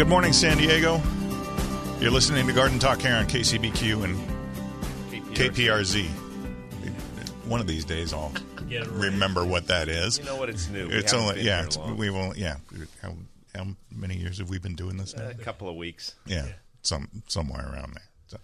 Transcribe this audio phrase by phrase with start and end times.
[0.00, 0.98] Good morning, San Diego.
[2.00, 4.16] You're listening to Garden Talk here on KCBQ and
[5.36, 6.06] KPRZ.
[7.46, 8.86] One of these days, I'll right.
[8.86, 10.16] remember what that is.
[10.18, 10.48] You know what?
[10.48, 10.88] It's new.
[10.88, 11.64] It's only yeah.
[11.64, 12.56] It's, we've only yeah.
[13.02, 13.12] How,
[13.54, 15.28] how many years have we been doing this now?
[15.28, 16.14] a couple of weeks.
[16.24, 16.46] Yeah,
[16.80, 18.08] some somewhere around there.
[18.28, 18.38] So,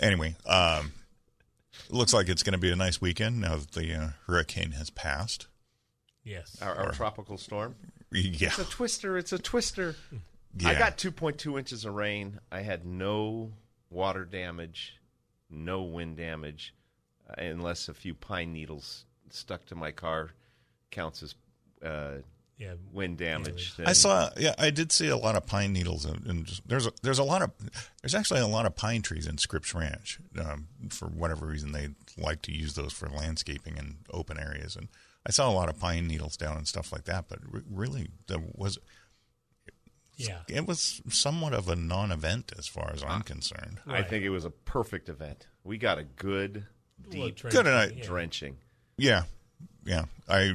[0.00, 0.92] anyway, um,
[1.90, 4.88] looks like it's going to be a nice weekend now that the uh, hurricane has
[4.88, 5.46] passed.
[6.24, 6.56] Yes.
[6.62, 7.74] Our, our tropical storm.
[8.12, 9.16] Yeah, It's a twister.
[9.18, 9.94] It's a twister.
[10.58, 10.68] Yeah.
[10.70, 12.40] I got 2.2 inches of rain.
[12.50, 13.52] I had no
[13.90, 14.96] water damage,
[15.50, 16.74] no wind damage,
[17.28, 20.30] uh, unless a few pine needles stuck to my car
[20.90, 21.34] counts as
[21.84, 22.18] uh,
[22.58, 22.74] Yeah.
[22.92, 23.72] wind damage.
[23.84, 24.30] I saw.
[24.36, 27.18] Yeah, I did see a lot of pine needles, and, and just, there's a, there's
[27.18, 27.52] a lot of
[28.02, 30.18] there's actually a lot of pine trees in Scripps Ranch.
[30.38, 31.88] Um, for whatever reason, they
[32.18, 34.88] like to use those for landscaping in open areas, and
[35.24, 37.28] I saw a lot of pine needles down and stuff like that.
[37.28, 38.78] But re- really, there was
[40.28, 40.40] Yeah.
[40.48, 43.80] it was somewhat of a non-event as far as I'm ah, concerned.
[43.86, 45.46] I think it was a perfect event.
[45.64, 46.66] We got a good,
[47.02, 48.04] Well, deep drenching, Good, and yeah.
[48.04, 48.56] drenching.
[48.96, 49.22] Yeah,
[49.84, 50.04] yeah.
[50.28, 50.54] I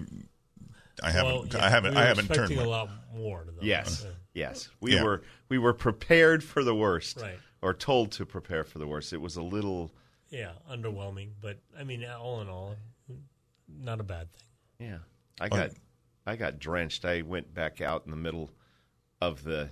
[1.04, 2.52] I haven't Well, yeah, I haven't we I haven't turned.
[2.54, 3.46] a lot more.
[3.46, 3.62] Though.
[3.62, 4.12] Yes, Yeah.
[4.34, 4.70] yes.
[4.80, 5.04] We Yeah.
[5.04, 7.38] were we were prepared for the worst, Right.
[7.62, 9.12] or told to prepare for the worst.
[9.14, 9.92] It was a little,
[10.30, 12.76] Yeah, underwhelming, but I mean, all in all,
[13.68, 14.88] not a bad thing.
[14.90, 14.98] yeah.
[15.40, 15.50] I oh.
[15.50, 15.72] got
[16.26, 17.06] I got drenched.
[17.06, 18.52] I went back out in the middle
[19.26, 19.70] of the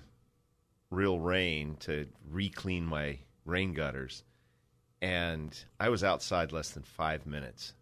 [0.89, 4.23] real rain to re-clean my rain gutters,
[5.01, 7.73] and I was outside less than five minutes,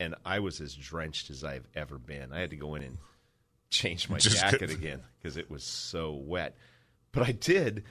[0.00, 2.32] and I was as drenched as I've ever been.
[2.32, 2.98] I had to go in and
[3.70, 6.56] change my Just jacket again because it was so wet.
[7.12, 7.84] But I did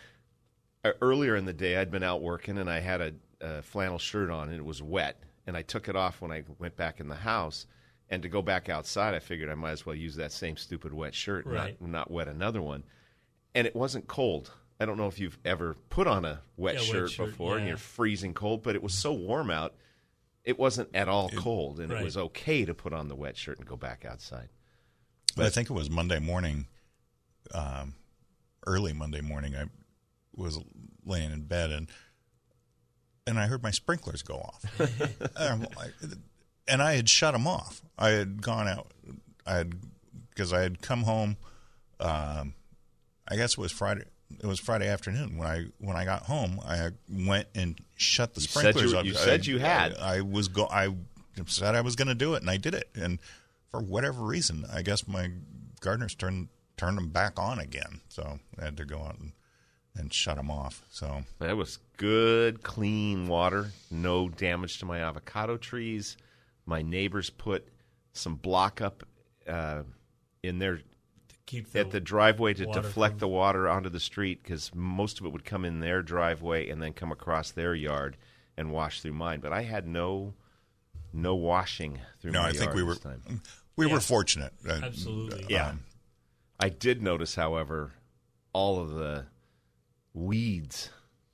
[0.83, 1.77] uh, earlier in the day.
[1.77, 4.81] I'd been out working and I had a, a flannel shirt on and it was
[4.81, 5.21] wet.
[5.47, 7.65] And I took it off when I went back in the house.
[8.09, 10.91] And to go back outside, I figured I might as well use that same stupid
[10.93, 11.81] wet shirt, and Right.
[11.81, 12.83] not not wet another one.
[13.53, 14.51] And it wasn't cold.
[14.79, 17.57] I don't know if you've ever put on a wet, Yeah, wet shirt, shirt, before
[17.57, 19.75] and you're freezing cold, but it was so warm out,
[20.43, 22.01] it wasn't at all cold, and Right.
[22.01, 24.49] it was okay to put on the wet shirt and go back outside.
[25.35, 26.65] But I think it was Monday morning,
[27.53, 27.93] um,
[28.65, 29.55] early Monday morning.
[29.55, 29.65] I
[30.35, 30.59] was
[31.05, 31.89] laying in bed and
[33.27, 35.93] and I heard my sprinklers go off, and, I'm like-
[36.67, 37.83] and I had shut them off.
[37.97, 38.91] I had gone out.
[39.45, 39.75] I had
[40.31, 41.37] because I had come home.
[41.99, 42.55] Um,
[43.31, 44.03] I guess it was Friday.
[44.41, 46.59] It was Friday afternoon when I when I got home.
[46.65, 49.05] I went and shut the You said sprinklers you- off.
[49.05, 49.95] you said you had.
[49.97, 50.67] I, I was go.
[50.67, 50.93] I
[51.47, 52.89] said I was going to do it, and I did it.
[52.95, 53.19] And
[53.69, 55.31] for whatever reason, I guess my
[55.79, 58.01] gardeners turned turned them back on again.
[58.09, 59.31] So I had to go out and,
[59.95, 60.83] and shut them off.
[60.89, 63.71] So That was good, clean water.
[63.89, 66.17] No damage to my avocado trees.
[66.65, 67.67] My neighbors put
[68.13, 69.03] some block up
[69.47, 69.83] uh,
[70.43, 70.81] in their
[71.45, 74.73] Keep the, at the driveway to water deflect from- the water onto the street because
[74.73, 78.15] most of it would come in their driveway and then come across their yard
[78.57, 79.39] and wash through mine.
[79.41, 80.33] But I had no
[81.13, 83.41] no washing through no, my I think uh, yard we were this time.
[83.75, 83.93] we Yeah.
[83.93, 84.53] were fortunate.
[84.67, 85.45] Uh, Absolutely.
[85.49, 85.69] Yeah.
[85.69, 85.83] um,
[86.59, 87.91] I did notice, however,
[88.53, 89.25] all of the
[90.13, 90.89] weeds,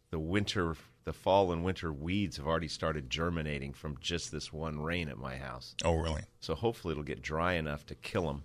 [0.10, 4.80] the winter, the fall and winter weeds have already started germinating from just this one
[4.82, 5.76] rain at my house.
[5.84, 6.24] oh, really?
[6.40, 8.44] So hopefully it'll get dry enough to kill them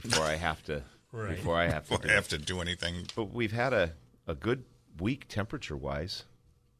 [0.00, 0.82] before I have to.
[1.12, 1.36] Right.
[1.36, 1.90] Before I have to.
[1.90, 3.06] Before do I have to do anything.
[3.14, 3.92] But we've had a,
[4.26, 4.64] a good
[5.00, 6.24] week temperature wise,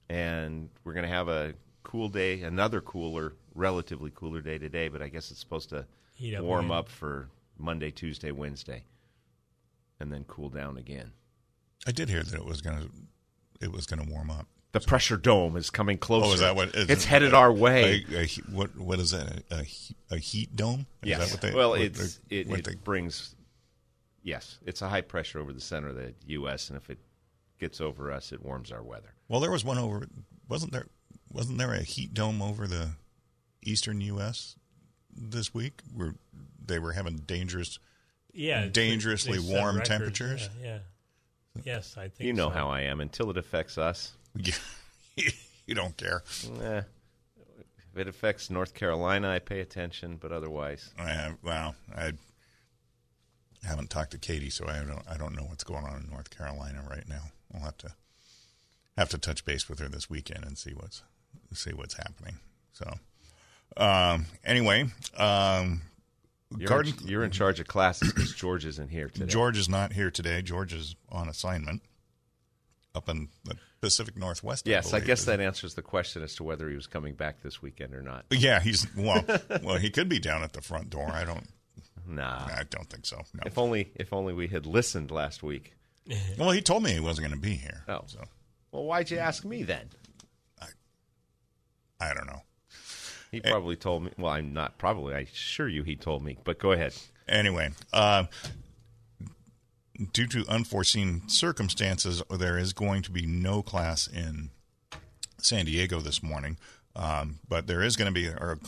[0.09, 4.89] and we're going to have a cool day, another cooler, relatively cooler day today.
[4.89, 6.77] But I guess it's supposed to Heat up warm again.
[6.79, 7.29] up for
[7.59, 8.85] Monday, Tuesday, Wednesday,
[10.01, 11.13] and then cool down again.
[11.87, 12.87] I did hear that it was gonna
[13.61, 14.47] it was gonna warm up.
[14.81, 16.26] The pressure dome is coming closer.
[16.26, 16.75] Oh, is that what?
[16.75, 18.05] Is it's it headed a- our way?
[18.12, 19.43] A, a what what is that?
[19.50, 19.67] A, a,
[20.17, 20.87] a heat dome?
[21.02, 21.19] Is yes.
[21.20, 23.34] that what they, well, what it's they- it, what it they- brings.
[24.23, 26.69] Yes, it's a high pressure over the center of the U.S.
[26.69, 26.99] and if it
[27.58, 29.14] gets over us, it warms our weather.
[29.28, 30.06] well, there was one over.
[30.49, 30.87] Wasn't there?
[31.32, 32.90] Wasn't there a heat dome over the
[33.62, 34.56] eastern U.S.
[35.17, 36.14] this week where
[36.64, 37.79] they were having dangerous?
[38.32, 40.50] Yeah, dangerously they set warm records, temperatures?
[40.62, 40.79] Yeah, yeah.
[41.64, 42.55] Yes, I think You know so.
[42.55, 43.00] how I am.
[43.00, 44.12] Until it affects us,
[45.67, 46.23] you don't care.
[46.62, 46.83] eh.
[47.93, 52.12] if it affects North Carolina, I pay attention, but otherwise, I, well, I
[53.65, 55.03] haven't talked to Katie, so I don't.
[55.09, 57.23] I don't know what's going on in North Carolina right now.
[57.55, 57.94] I'll have to
[58.97, 61.03] have to touch base with her this weekend and see what's
[61.53, 62.37] see what's happening.
[62.73, 62.93] So,
[63.77, 64.87] um, anyway,
[65.17, 65.82] um,
[66.56, 66.94] you're, garden.
[67.00, 69.27] in, you're in charge of classes because George isn't here today.
[69.27, 70.43] George is not here today.
[70.43, 71.82] George is on assignment
[72.96, 74.66] up in the Pacific Northwest.
[74.66, 77.43] Yes, I believe, guess that answers the question as to whether he was coming back
[77.43, 78.25] this weekend or not.
[78.31, 79.25] Yeah, he's well.
[79.62, 81.08] well, he could be down at the front door.
[81.12, 81.46] I don't.
[82.08, 82.46] Nah.
[82.46, 83.19] I don't think so.
[83.34, 83.43] No.
[83.44, 85.75] If only if only we had listened last week.
[86.38, 87.82] Well, he told me he wasn't going to be here.
[87.88, 88.02] Oh.
[88.06, 88.20] so
[88.70, 89.88] Well, why'd you ask me then?
[90.62, 90.66] I
[92.00, 92.43] I don't know.
[93.32, 94.12] He probably told me.
[94.16, 95.14] Well, I'm not probably.
[95.14, 96.38] I assure you, he told me.
[96.44, 96.94] But go ahead.
[97.28, 98.25] Anyway, uh,
[100.12, 104.50] due to unforeseen circumstances, there is going to be no class in
[105.38, 106.58] San Diego this morning.
[106.94, 108.58] Um, but there is going to be our,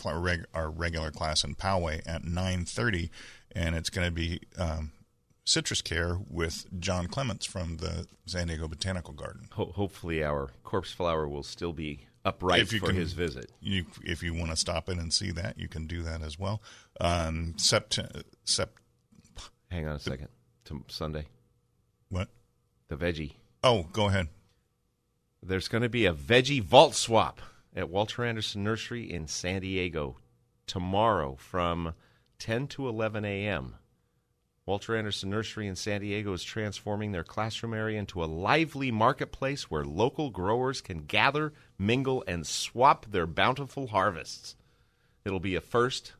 [0.54, 3.08] our regular class in Poway at 9.30,
[3.52, 4.92] and it's going to be um,
[5.44, 9.48] citrus care with John Clements from the San Diego Botanical Garden.
[9.52, 13.50] Ho- hopefully, our corpse flower will still be upright for can- his visit.
[13.60, 16.38] You, if you want to stop in and see that, you can do that as
[16.38, 16.60] well.
[17.00, 18.68] Um, sept- sept-
[19.70, 20.28] Hang on a second.
[20.68, 21.24] To Sunday,
[22.10, 22.28] what?
[22.88, 23.36] the veggie.
[23.64, 24.28] Oh, go ahead.
[25.42, 27.40] There's going to be a veggie vault swap
[27.74, 30.18] at Walter Andersen Nursery in San Diego
[30.66, 31.94] tomorrow from
[32.38, 33.76] 10 to 11 a.m.
[34.66, 39.70] Walter Andersen Nursery in San Diego is transforming their classroom area into a lively marketplace
[39.70, 44.54] where local growers can gather, mingle, and swap their bountiful harvests.
[45.24, 46.12] It'll be a first.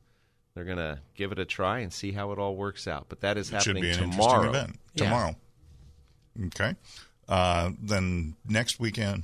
[0.59, 3.07] They're going to give it a try and see how it all works out.
[3.09, 4.47] But that is It should happening be an tomorrow.
[4.47, 5.05] interesting event Yeah.
[5.05, 5.37] tomorrow.
[6.47, 6.75] Okay.
[7.29, 9.23] Uh, then next weekend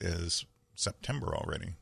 [0.00, 0.44] is
[0.76, 1.74] September already.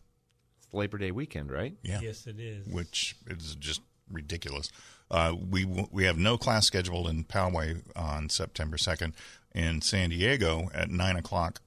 [0.65, 1.77] It's Labor Day weekend, right?
[1.83, 2.01] Yeah.
[2.01, 2.67] Yes, it is.
[2.67, 4.71] Which is just ridiculous.
[5.11, 9.13] Uh, we w- we have no class scheduled in Poway on September second.
[9.55, 11.61] In San Diego at nine o'clock,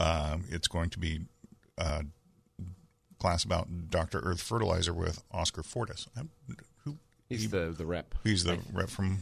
[0.00, 1.20] uh, it's going to be
[1.78, 2.02] uh,
[3.22, 4.18] class about Dr.
[4.18, 6.08] Earth fertilizer with Oscar Fortis.
[6.18, 6.22] Uh,
[6.84, 6.98] Who
[7.28, 9.18] He's the, the rep, he's the rep from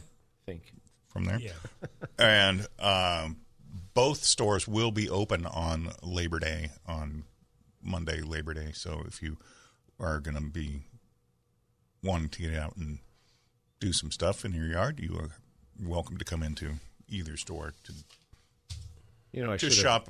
[0.47, 0.73] I think.
[1.07, 1.39] from there.
[1.39, 1.51] Yeah.
[2.19, 3.37] and um,
[3.93, 7.23] both stores will be open on Labor Day on
[7.83, 8.71] Monday, Labor Day.
[8.73, 9.37] So if you
[9.99, 10.81] are going to be
[12.03, 12.97] wanting to get out and
[13.79, 15.29] do some stuff in your yard, you are
[15.79, 16.73] welcome to come into
[17.07, 17.93] either store to
[19.31, 20.09] You know, I just should have- shop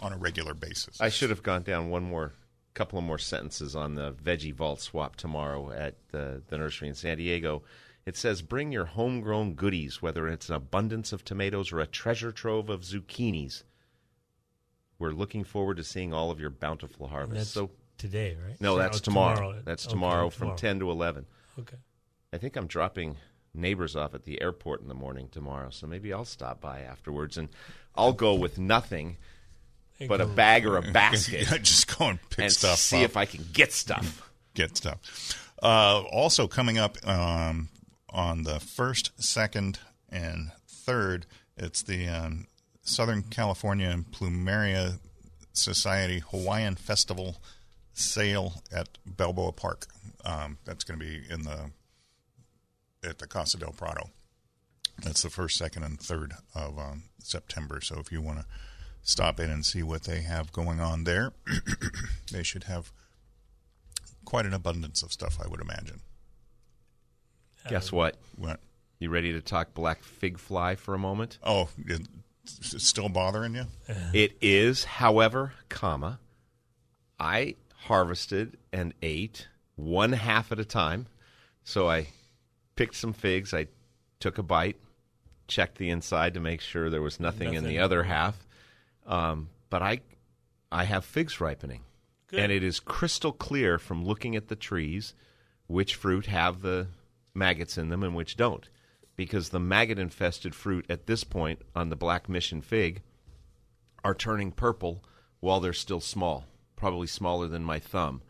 [0.00, 1.00] on a regular basis.
[1.00, 2.32] I should have gone down one more,
[2.74, 6.94] couple of more sentences on the veggie vault swap tomorrow at the, the nursery in
[6.94, 7.62] San Diego.
[8.06, 12.32] It says, "Bring your homegrown goodies, whether it's an abundance of tomatoes or a treasure
[12.32, 13.64] trove of zucchinis.
[14.98, 18.60] We're looking forward to seeing all of your bountiful harvest." that's So, today, right?
[18.60, 19.60] no, So- that's oh, tomorrow.
[19.64, 21.26] That's Okay, tomorrow from ten to eleven.
[21.58, 21.76] Okay.
[22.32, 23.16] I think I'm dropping
[23.54, 27.36] neighbors off at the airport in the morning tomorrow, so maybe I'll stop by afterwards
[27.36, 27.48] and
[27.94, 29.16] I'll go with nothing
[30.06, 33.04] but a bag or a basket just go and pick and stuff see up.
[33.04, 34.30] if I can get stuff.
[34.54, 35.50] get stuff.
[35.62, 37.68] Uh, also coming up um,
[38.10, 41.26] on the first, second, and third,
[41.56, 42.46] it's the um,
[42.82, 44.98] Southern California Plumeria
[45.52, 47.38] Society Hawaiian Festival
[47.92, 49.86] sale at Balboa Park.
[50.24, 51.70] Um, that's going to be in the
[53.04, 54.10] at the Casa del Prado.
[55.02, 57.80] That's the first, second, and third of um, September.
[57.80, 58.46] So if you want to
[59.02, 61.32] stop in and see what they have going on there,
[62.32, 62.92] they should have
[64.24, 66.00] quite an abundance of stuff, I would imagine.
[67.68, 68.16] Guess what?
[68.36, 68.60] What?
[68.98, 71.38] You ready to talk black fig fly for a moment?
[71.42, 73.66] Oh, it's still bothering you?
[74.12, 76.18] It is, however, comma,
[77.18, 81.06] I harvested and ate one half at a time.
[81.64, 82.08] So I
[82.76, 83.66] picked some figs, I
[84.20, 84.76] took a bite,
[85.46, 88.46] checked the inside to make sure there was nothing, in the other half.
[89.08, 90.00] Um, but I
[90.70, 91.82] I have figs ripening.
[92.28, 92.40] Good.
[92.40, 95.14] And it is crystal clear from looking at the trees
[95.66, 96.88] which fruit have the
[97.34, 98.68] maggots in them and which don't.
[99.16, 103.02] Because the maggot infested fruit at this point on the Black Mission fig
[104.04, 105.02] are turning purple
[105.40, 106.44] while they're still small,
[106.76, 108.22] probably smaller than my thumb.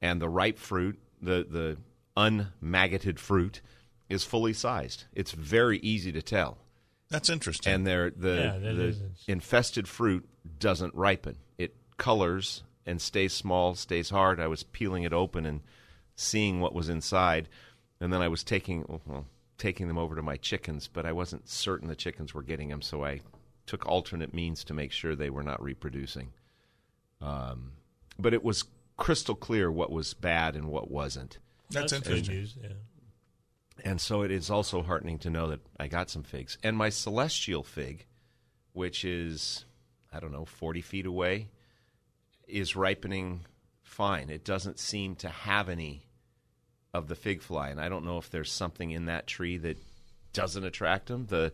[0.00, 1.78] And the ripe fruit, the, the
[2.16, 3.60] unmaggoted fruit,
[4.08, 5.04] is fully sized.
[5.12, 6.58] It's very easy to tell.
[7.10, 7.72] That's interesting.
[7.72, 8.96] And they're, the, Yeah, the
[9.26, 11.36] infested fruit doesn't ripen.
[11.56, 14.40] It colors and stays small, stays hard.
[14.40, 15.60] I was peeling it open and
[16.16, 17.48] seeing what was inside,
[18.00, 21.48] and then I was taking well, taking them over to my chickens, but I wasn't
[21.48, 23.20] certain the chickens were getting them, so I
[23.66, 26.32] took alternate means to make sure they were not reproducing.
[27.20, 27.72] Um,
[28.18, 28.64] but it was
[28.96, 31.38] crystal clear what was bad and what wasn't.
[31.70, 32.34] That's, good interesting.
[32.34, 32.56] news.
[32.60, 32.68] Yeah.
[33.84, 36.58] And so it is also heartening to know that I got some figs.
[36.62, 38.06] And my celestial fig,
[38.72, 39.64] which is,
[40.12, 41.48] I don't know, 40 feet away,
[42.46, 43.46] is ripening
[43.82, 44.30] fine.
[44.30, 46.06] It doesn't seem to have any
[46.92, 47.68] of the fig fly.
[47.68, 49.78] And I don't know if there's something in that tree that
[50.32, 51.26] doesn't attract them.
[51.26, 51.52] The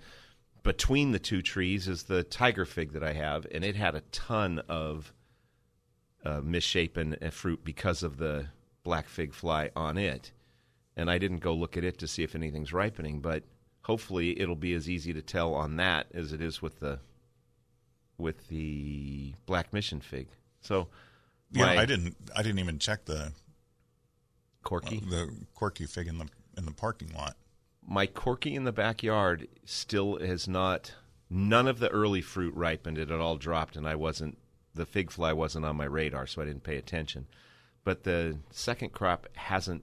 [0.62, 4.00] between the two trees is the tiger fig that I have, and it had a
[4.12, 5.12] ton of
[6.25, 8.47] uh, misshapen uh, fruit because of the
[8.83, 10.33] black fig fly on it.
[10.96, 13.42] And I didn't go look at it to see if anything's ripening, but
[13.82, 17.00] hopefully it'll be as easy to tell on that as it is with the
[18.16, 20.28] with the black mission fig.
[20.60, 20.88] So
[21.50, 22.16] Yeah, I didn't.
[22.34, 23.32] I didn't even check the
[24.62, 25.00] corky.
[25.00, 27.36] the corky fig in the in the parking lot.
[27.86, 30.94] my corky in the backyard still has not
[31.28, 34.38] none of the early fruit ripened it had all dropped and i wasn't
[34.74, 37.26] the fig fly wasn't on my radar so i didn't pay attention
[37.82, 39.82] but the second crop hasn't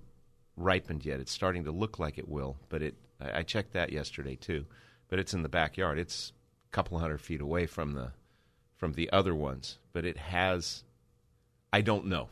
[0.57, 3.91] ripened yet it's starting to look like it will but it i I checked that
[3.91, 4.65] yesterday too
[5.09, 6.33] but it's in the backyard it's
[6.69, 8.11] a couple hundred feet away from the
[8.75, 10.83] from the other ones but it has
[11.71, 12.27] i don't know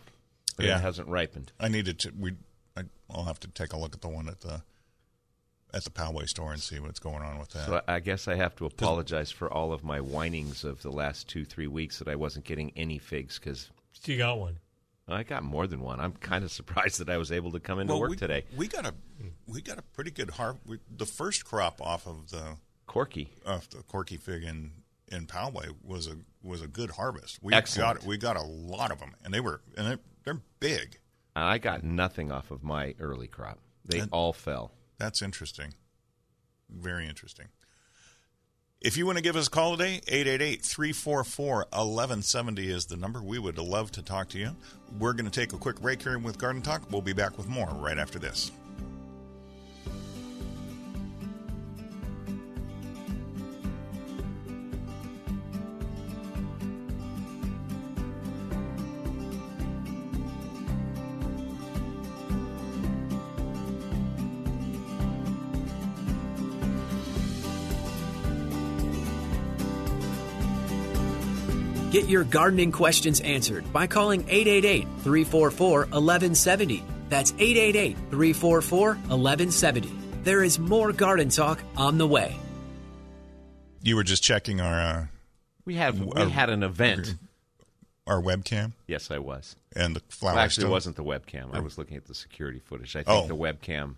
[0.57, 0.77] but Yeah.
[0.77, 2.11] it hasn't ripened I needed to.
[2.19, 2.33] We.
[2.75, 4.61] I, I'll have to take a look at the one at the
[5.73, 7.65] at the Poway store and see what's going on with that.
[7.67, 10.91] So I I guess I have to apologize for all of my whinings of the
[10.91, 13.69] last two, three weeks that I wasn't getting any figs because
[14.05, 14.57] You got one.
[15.11, 15.99] I got more than one.
[15.99, 18.45] I'm kind of surprised that I was able to come into well, work we, today.
[18.55, 18.93] we got a
[19.47, 23.29] we got a pretty good har We, the first crop off of the Corky.
[23.45, 24.71] off the corky fig in
[25.07, 27.39] in Poway was a was a good harvest.
[27.41, 27.99] We Excellent.
[27.99, 30.99] got we got a lot of them, and they were and they're, they're big.
[31.35, 33.59] I got nothing off of my early crop.
[33.85, 34.71] They all fell.
[34.97, 35.73] That's interesting.
[36.69, 37.47] Very interesting.
[38.81, 43.21] If you want to give us a call today, 888 344 1170 is the number.
[43.21, 44.55] We would love to talk to you.
[44.97, 46.89] We're going to take a quick break here with Garden Talk.
[46.89, 48.53] We'll be back with more right after this.
[71.91, 76.83] Get your gardening questions answered by calling 888 344 1170.
[77.09, 79.91] That's 888 344 1170.
[80.23, 82.35] There is more garden talk on the way.
[83.81, 85.05] You were just checking our uh,
[85.65, 87.15] We had we Uh, had an event.
[88.05, 89.55] our webcam Yes, I was.
[89.75, 90.35] and the flower.
[90.35, 91.53] Well, actually, still- it wasn't the webcam.
[91.55, 92.95] I was looking at the security footage.
[92.95, 93.25] I Oh.
[93.25, 93.95] think the webcam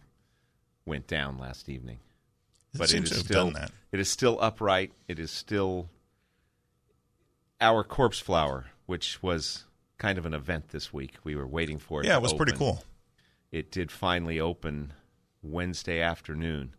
[0.86, 2.00] went down last evening.
[2.74, 3.72] It but seems it to have still done that.
[3.92, 4.94] it is still upright.
[5.10, 5.90] It is still
[7.62, 9.66] our corpse flower, which was
[9.98, 11.16] kind of an event this week.
[11.24, 12.08] We were waiting for it.
[12.08, 12.84] Yeah, it was pretty cool.
[13.52, 14.94] It did finally open
[15.44, 16.74] Wednesday afternoon,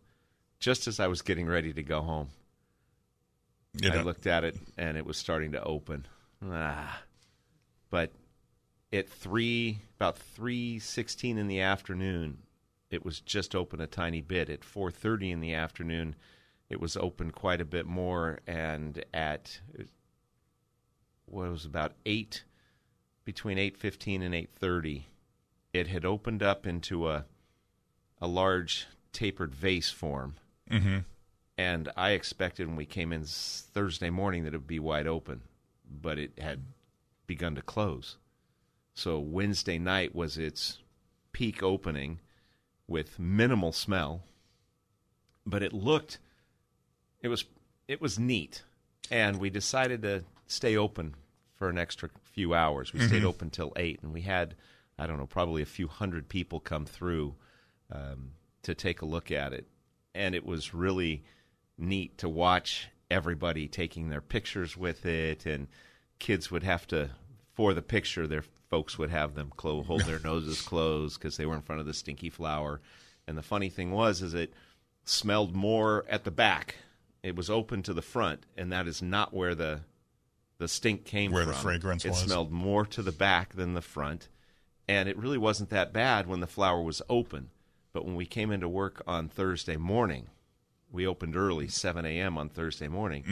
[0.59, 2.29] just as I was getting ready to go home.
[3.81, 6.05] You I looked at it and it was starting to open.
[6.43, 7.01] Ah.
[7.89, 8.11] But
[8.91, 12.39] at three about three sixteen in the afternoon,
[12.91, 14.49] it was just open a tiny bit.
[14.49, 16.15] At four thirty in the afternoon,
[16.69, 19.59] it was open quite a bit more, and at
[21.33, 22.43] what was about eight
[23.25, 25.07] between eight fifteen and eight thirty,
[25.73, 27.25] it had opened up into a
[28.21, 30.35] a large tapered vase form.
[30.69, 30.99] Hmm
[31.57, 35.41] and I expected when we came in Thursday morning that it would be wide open,
[35.89, 36.63] but it had
[37.27, 38.17] begun to close.
[38.95, 40.79] So Wednesday night was its
[41.31, 42.19] peak opening
[42.87, 44.23] with minimal smell,
[45.45, 46.19] but it looked
[47.21, 47.45] it was
[47.87, 48.63] it was neat,
[49.11, 51.15] and we decided to stay open
[51.55, 52.93] for an extra few hours.
[52.93, 54.55] We stayed open till eight, and we had
[54.97, 57.35] I don't know probably a few hundred people come through
[57.91, 58.31] um,
[58.63, 59.67] to take a look at it,
[60.13, 61.23] and it was really
[61.77, 65.67] neat to watch everybody taking their pictures with it, and
[66.19, 67.11] kids would have to
[67.53, 71.45] for the picture their folks would have them clo- hold their noses closed because they
[71.45, 72.81] were in front of the stinky flower
[73.27, 74.53] And the funny thing was, is it
[75.05, 76.75] smelled more at the back.
[77.21, 79.81] It was open to the front, and that is not where the
[80.63, 81.51] the stink came Where from.
[81.53, 82.19] the fragrance it was?
[82.19, 84.29] smelled more to the back than the front,
[84.87, 87.49] and it really wasn't that bad when the flower was open.
[87.91, 90.27] But when we came into work on Thursday morning,
[90.91, 92.37] we opened early, 7 a.m.
[92.37, 93.23] on Thursday morning.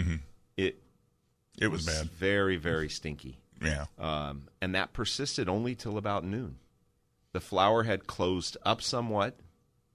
[0.58, 1.64] It Mm-hmm.
[1.64, 2.10] It was bad.
[2.12, 3.38] very, very stinky.
[3.64, 3.86] Yeah.
[4.00, 6.58] Um, and that persisted only till about noon.
[7.34, 9.38] The flower had closed up somewhat.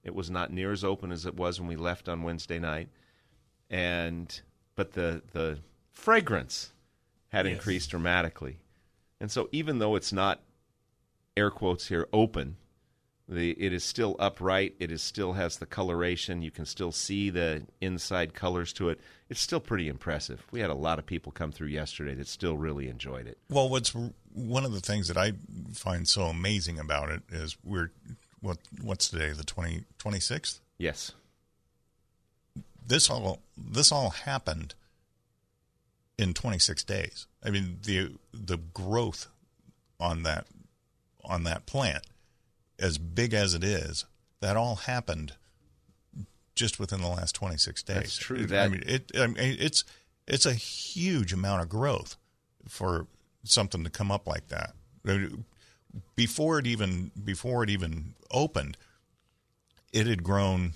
[0.03, 2.89] It was not near as open as it was when we left on Wednesday night,
[3.69, 4.39] and
[4.75, 5.59] but the the
[5.91, 6.71] fragrance
[7.37, 7.55] had Yes.
[7.55, 8.57] increased dramatically.
[9.19, 10.41] And so, even though it's not
[11.35, 12.57] air quotes here open,
[13.29, 14.75] the it is still upright.
[14.79, 16.41] It is still has the coloration.
[16.41, 18.99] You can still see the inside colors to it.
[19.29, 20.45] It's still pretty impressive.
[20.51, 23.37] We had a lot of people come through yesterday that still really enjoyed it.
[23.49, 23.93] Well, what's
[24.33, 25.33] one of the things that I
[25.73, 27.91] find so amazing about it is we're
[28.39, 30.59] what what's today the 20, 26th?
[30.77, 31.11] Yes.
[32.85, 34.73] This all this all happened
[36.17, 37.27] in 26 days.
[37.43, 39.27] I mean the the growth
[39.99, 40.47] on that
[41.23, 42.05] on that plant
[42.79, 44.05] as big as it is,
[44.39, 45.33] that all happened
[46.55, 47.95] just within the last 26 days.
[47.95, 48.47] That's true.
[48.51, 49.83] I mean it I mean, it's
[50.27, 52.17] it's a huge amount of growth
[52.67, 53.07] for
[53.43, 54.73] something to come up like that.
[56.15, 58.77] Before it even before it even opened,
[59.93, 60.73] it had grown.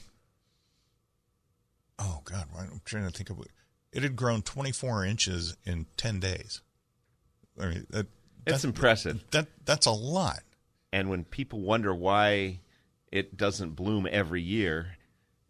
[1.99, 3.37] Oh God, I'm trying to think of
[3.93, 4.03] it.
[4.03, 6.61] Had grown 24 inches in 10 days.
[7.59, 8.07] I mean, that,
[8.45, 9.23] It's that- impressive.
[9.31, 10.39] That that's a lot.
[10.93, 12.59] And when people wonder why
[13.11, 14.97] it doesn't bloom every year,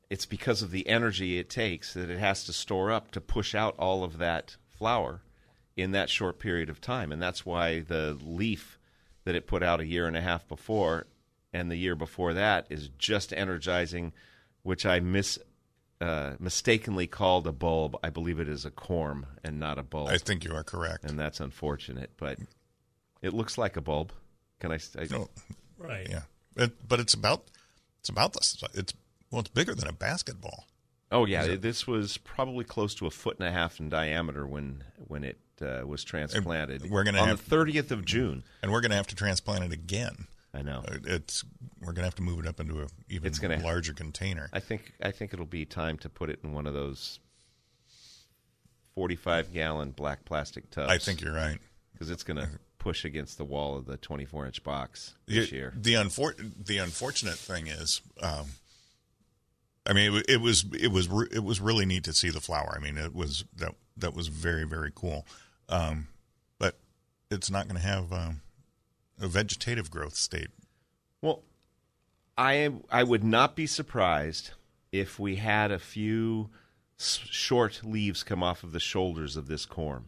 [0.10, 3.56] it's because of the energy it takes that it has to store up to push
[3.56, 5.22] out all of that flower
[5.78, 7.12] in that short period of time.
[7.12, 8.78] And that's why the leaf
[9.24, 11.08] that it put out a year and a half before
[11.54, 14.12] and the year before that is just energizing,
[14.64, 15.40] which I mis
[16.02, 17.96] uh, mistakenly called a bulb.
[18.04, 20.10] I believe it is a corm and not a bulb.
[20.10, 21.04] I think you are correct.
[21.06, 22.40] and that's unfortunate, but
[23.22, 24.12] it looks like a bulb.
[24.60, 24.80] Can I?
[25.00, 25.30] I No,
[25.78, 26.08] Right.
[26.10, 26.22] yeah,
[26.56, 27.44] it, but it's about
[28.00, 28.62] it's about this.
[28.74, 28.94] It's
[29.32, 30.66] well, it's bigger than a basketball.
[31.12, 34.84] Oh yeah, this was probably close to a foot and a half in diameter when
[35.08, 36.90] when it uh, was transplanted.
[36.90, 38.44] we're gonna on have- the thirtieth of June.
[38.64, 40.28] and we're going to have to transplant it again.
[40.54, 40.84] I know.
[40.88, 41.44] Uh, It's
[41.80, 44.50] we're going to have to move it up into a even It's gonna- larger container.
[44.52, 47.20] I think I think it'll be time to put it in one of those
[48.96, 50.92] forty-five gallon black plastic tubs.
[50.92, 51.60] I think you're right.
[51.94, 55.74] because it's going to push against the wall of the twenty-four inch box this year.
[55.76, 58.48] The unfor- the unfortunate thing is, um,
[59.86, 62.74] I mean, it, it was it was it was really neat to see the flower.
[62.76, 65.26] I mean, it was that that was very very cool.
[65.70, 66.08] Um,
[66.60, 66.78] but
[67.30, 68.42] it's not going to have um,
[69.22, 70.50] a vegetative growth state.
[71.22, 71.44] Well,
[72.38, 74.52] I I would not be surprised
[74.92, 76.50] if we had a few
[76.98, 80.04] short leaves come off of the shoulders of this corm.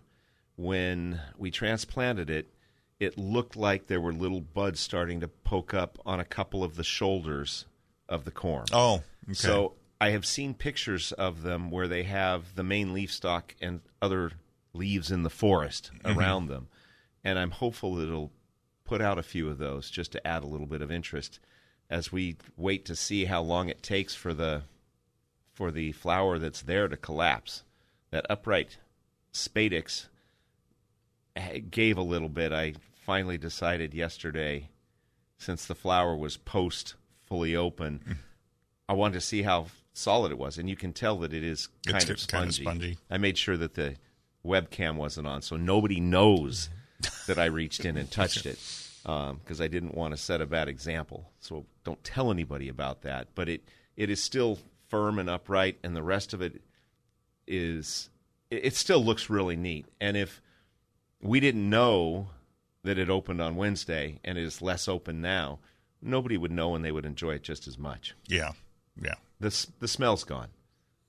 [0.56, 2.54] When we transplanted it,
[2.99, 6.76] it looked like there were little buds starting to poke up on a couple of
[6.76, 7.65] the shoulders
[8.08, 8.67] of the corm.
[8.71, 9.34] Oh, okay.
[9.34, 13.82] So I have seen pictures of them where they have the main leaf stalk and
[14.02, 14.34] other
[14.73, 16.19] leaves in the forest Mm-hmm.
[16.19, 16.67] around them.
[17.23, 18.32] And I'm hopeful that it'll
[18.93, 21.39] put out a few of those just to add a little bit of interest
[21.89, 24.62] as we wait to see how long it takes for the
[25.51, 27.63] for the flower that's there to collapse.
[28.12, 28.77] That upright
[29.34, 30.06] spadix
[31.71, 32.51] gave a little bit.
[32.51, 34.69] I finally decided yesterday,
[35.39, 36.93] since the flower was post
[37.25, 38.12] fully open, mm-hmm.
[38.88, 41.67] I wanted to see how solid it was, and you can tell that it is
[41.88, 42.62] kind of kind of spongy.
[42.62, 42.97] spongy.
[43.10, 43.95] I made sure that the
[44.45, 46.69] webcam wasn't on, so nobody knows
[47.01, 47.32] mm-hmm.
[47.32, 48.60] that I reached in and touched it,
[49.06, 51.30] Um, because I didn't want to set a bad example.
[51.42, 53.28] So don't tell anybody about that.
[53.36, 56.62] But it it is still firm and upright, and the rest of it
[57.48, 58.10] is
[58.50, 59.86] it, it still looks really neat.
[60.00, 60.42] And if
[61.22, 62.28] we didn't know
[62.84, 65.60] that it opened on Wednesday and is less open now,
[66.02, 68.13] nobody would know and they would enjoy it just as much.
[68.28, 68.52] yeah,
[69.02, 69.16] yeah.
[69.39, 70.50] The the smell's gone.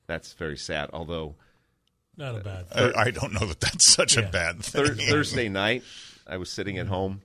[0.06, 0.90] That's very sad.
[0.92, 1.36] Although
[2.16, 2.92] Not a bad I, thing.
[2.96, 4.84] I don't know that that's such a bad thing.
[4.84, 5.84] Thur- Thursday night,
[6.26, 7.22] I was sitting at home,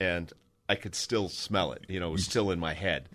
[0.00, 0.32] and
[0.68, 1.84] I could still smell it.
[1.88, 3.08] You know, it was still in my head.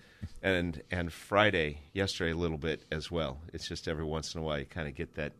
[0.43, 3.41] And and Friday, yesterday, a little bit as well.
[3.53, 5.33] It's just every once in a while you kind of get that.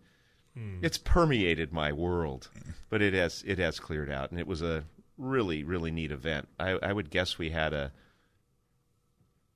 [0.56, 0.80] Hmm.
[0.82, 2.50] It's permeated my world,
[2.90, 4.84] but it has it has cleared out, and it was a
[5.18, 6.48] really really neat event.
[6.60, 7.92] I, I would guess we had a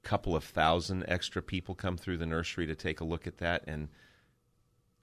[0.04, 3.64] couple of thousand extra people come through the nursery to take a look at that,
[3.68, 3.90] and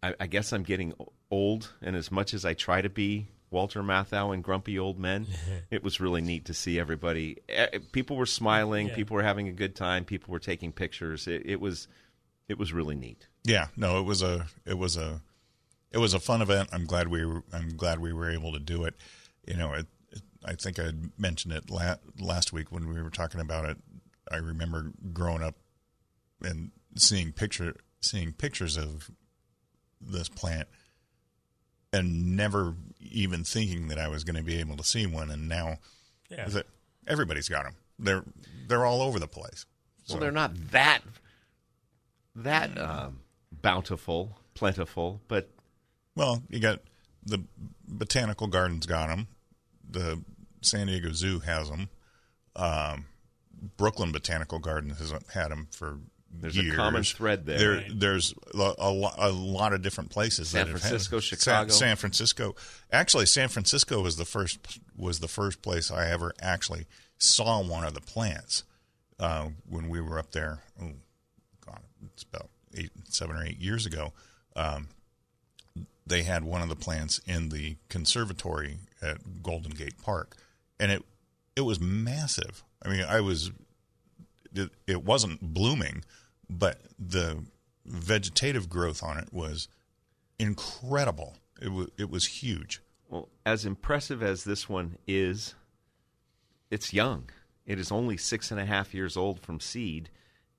[0.02, 0.94] I, I guess I'm getting
[1.30, 5.26] old, and as much as I try to be Walter Matthau and Grumpy Old Men.
[5.70, 7.38] it was really neat to see everybody.
[7.48, 8.88] eh, People were smiling.
[8.88, 8.94] Yeah.
[8.94, 10.04] People were having a good time.
[10.04, 11.26] People were taking pictures.
[11.28, 11.88] It, it was
[12.48, 13.28] it was really neat.
[13.44, 15.20] Yeah, no, it was a it was a
[15.92, 16.70] it was a fun event.
[16.72, 18.94] I'm glad we were I'm glad we were able to do it.
[19.46, 23.10] You know, it, it, I think I mentioned it la- last week when we were
[23.10, 23.76] talking about it.
[24.30, 25.56] I remember growing up
[26.42, 29.10] and seeing picture seeing pictures of
[30.00, 30.68] this plant
[31.92, 35.30] and never even thinking that I was going to be able to see one.
[35.30, 35.78] And now
[36.30, 36.48] Yeah.
[36.48, 36.66] that
[37.06, 38.24] everybody's got them, they're
[38.68, 39.66] they're all over the place.
[40.08, 41.02] Well, they're not that
[42.34, 45.50] that um, bountiful, plentiful, but
[46.16, 46.80] Well, you got
[47.24, 47.44] the
[47.86, 49.28] botanical gardens got them.
[49.88, 50.22] The
[50.62, 51.88] San Diego Zoo has them.
[52.56, 53.06] Um,
[53.76, 55.98] Brooklyn Botanical Garden has had them for
[56.34, 57.58] There's a common thread there.
[57.58, 57.90] There, Right.
[58.00, 60.48] there's a, a, a lot of different places.
[60.48, 61.68] San that have Francisco, had, Chicago.
[61.70, 62.54] San, San Francisco.
[62.90, 64.58] Actually, San Francisco was the first
[64.96, 66.86] was the first place I ever actually
[67.18, 68.64] saw one of the plants
[69.20, 70.60] uh, when we were up there.
[70.82, 70.92] Oh,
[71.66, 71.80] God,
[72.12, 74.12] it's about eight, seven or eight years ago.
[74.56, 74.88] Um,
[76.06, 80.36] they had one of the plants in the conservatory at Golden Gate Park,
[80.80, 81.04] and it
[81.54, 82.64] it was massive.
[82.84, 83.50] I mean, I was
[84.54, 86.04] it, it wasn't blooming,
[86.58, 87.44] but the
[87.84, 89.68] vegetative growth on it was
[90.38, 91.36] incredible.
[91.60, 92.80] It was it was huge.
[93.08, 95.54] Well, as impressive as this one is,
[96.70, 97.28] it's young.
[97.66, 100.10] It is only six and a half years old from seed,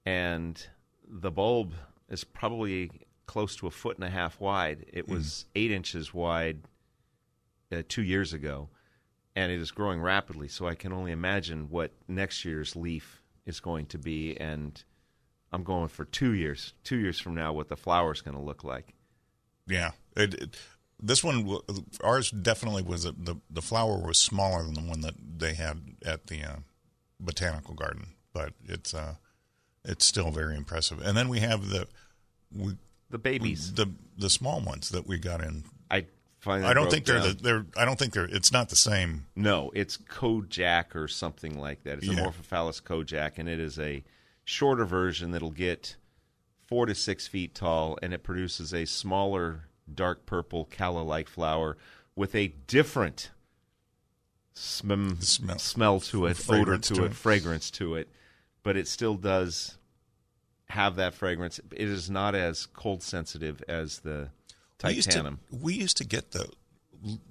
[0.05, 0.65] and
[1.07, 1.73] the bulb
[2.09, 2.91] is probably
[3.25, 4.85] close to a foot and a half wide.
[4.91, 6.59] It was eight inches wide
[7.71, 8.69] uh, two years ago,
[9.35, 10.47] and it is growing rapidly.
[10.47, 14.81] So I can only imagine what next year's leaf is going to be, and
[15.53, 16.73] I'm going for two years.
[16.83, 18.95] Two years from now, what the flower is going to look like.
[19.67, 20.57] Yeah, it, it,
[21.01, 21.59] this one
[22.03, 25.95] ours definitely was a, the the flower was smaller than the one that they had
[26.03, 26.55] at the uh,
[27.19, 29.15] botanical garden, but it's uh
[29.85, 31.01] it's still very impressive.
[31.01, 31.87] And then we have the
[32.53, 32.75] we
[33.09, 35.65] The babies, the the small ones that we got in.
[35.91, 36.07] I
[36.39, 36.69] finally.
[36.69, 39.27] I don't think they're the they're I don't think they're it's not the same.
[39.35, 41.99] No, it's konjac or something like that.
[41.99, 42.15] It's Yeah.
[42.15, 44.03] Amorphophallus konjac, and it is a
[44.45, 45.95] shorter version that'll get
[46.67, 51.77] four to six feet tall, and it produces a smaller, dark purple calla-like flower
[52.15, 53.31] with a different
[54.53, 55.59] sm- Smell.
[55.59, 57.15] smell to it, odor to, to it, it.
[57.15, 58.09] fragrance to it,
[58.63, 59.77] but it still does
[60.69, 61.59] have that fragrance.
[61.71, 64.29] It is not as cold sensitive as the
[64.83, 66.49] We used to we used to get the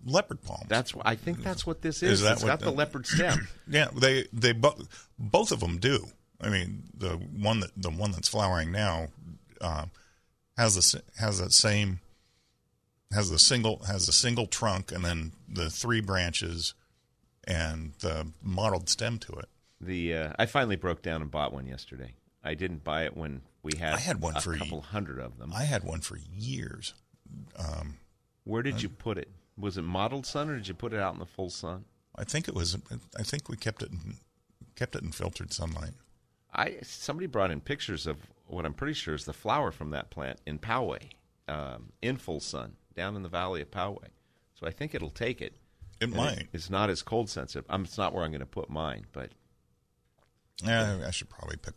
[0.05, 0.67] leopard palms.
[0.69, 2.23] That's I think that's what this Is is.
[2.23, 3.49] that it's got the the- leopard stem.
[3.69, 6.07] Yeah, they they both both of them do.
[6.43, 9.09] I mean, the one that the one that's flowering now
[9.61, 9.91] um,
[10.57, 12.01] has the has that same
[13.13, 16.75] has the single has a single trunk and then the three branches
[17.45, 19.49] and the mottled stem to it.
[19.81, 22.15] The uh, I finally broke down and bought one yesterday.
[22.45, 25.39] I didn't buy it when we had I had one a for couple hundred of
[25.39, 25.53] them.
[25.55, 26.95] I had one for years.
[28.45, 29.29] Where did you put it?
[29.57, 31.85] Was it mottled sun or did you put it out in the full sun?
[32.17, 32.77] I think it was.
[33.19, 34.17] I think we kept it in,
[34.75, 35.93] kept it in filtered sunlight.
[36.55, 40.11] I somebody brought in pictures of what I'm pretty sure is the flower from that
[40.11, 41.11] plant in Poway,
[41.49, 44.09] um, in full sun, down in the valley of Poway.
[44.55, 45.55] So I think it'll take it.
[46.01, 46.49] It And might.
[46.53, 47.65] It's not as cold sensitive.
[47.71, 49.31] Um, it's not where I'm going to put mine, but
[50.63, 51.75] Yeah, I should probably pick.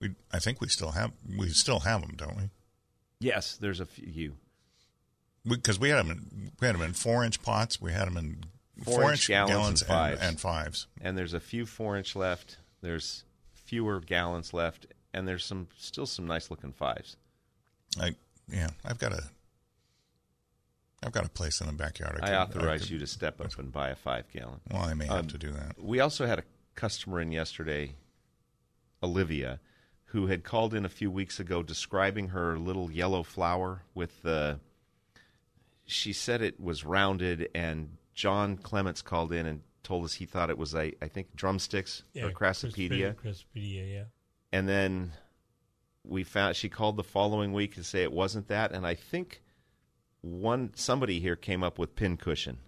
[0.00, 2.50] We I think we still have we still have them, don't we?
[3.20, 4.36] yes, there's a few.
[5.46, 7.80] because we, had them in we had them in four inch pots.
[7.80, 8.44] We had them in
[8.84, 10.20] Four inch gallons and fives.
[10.20, 10.86] and, fives.
[11.00, 12.58] and there's a few four inch left.
[12.80, 13.22] There's
[13.74, 17.16] fewer gallons left, and there's some still some nice looking fives.
[18.00, 18.14] I
[18.48, 19.24] yeah, I've got a
[21.04, 22.20] I've got a place in the backyard.
[22.22, 24.60] I could- authorize could- you to step up and buy a five gallon.
[24.70, 25.76] Well, I may have Um, to do that.
[25.82, 26.44] We also had a
[26.76, 27.96] customer in yesterday,
[29.02, 29.58] Olivia,
[30.06, 34.60] who had called in a few weeks ago describing her little yellow flower with the.
[35.84, 40.50] She said it was rounded, and John Clements called in and told us he thought
[40.50, 43.14] it was a, I think, drumsticks or craspedia.
[43.14, 44.04] Craspedia, yeah.
[44.52, 45.12] and then
[46.04, 49.40] we found she called the following week to say it wasn't that and i think
[50.20, 52.58] one somebody here came up with pincushion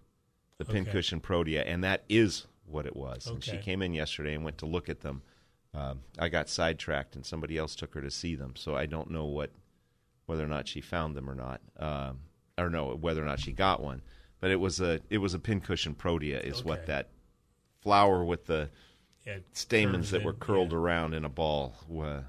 [0.59, 0.73] the Okay.
[0.73, 4.57] pincushion protea and that is what it was and she came in yesterday and went
[4.59, 5.21] to look at them
[5.75, 9.11] um, i got sidetracked and somebody else took her to see them so i don't
[9.11, 9.51] know what
[10.25, 12.21] whether or not she found them or not um,
[12.57, 14.01] or no whether or not she got one
[14.41, 17.09] but it was a it was a pincushion protea is what that
[17.81, 18.69] flower with the
[19.25, 20.79] yeah stamens that in, were curled yeah.
[20.79, 22.25] around in a ball were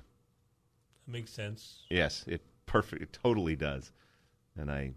[1.05, 3.01] That makes sense, Yes, it perfect.
[3.01, 3.91] It totally does.
[4.55, 4.91] And I,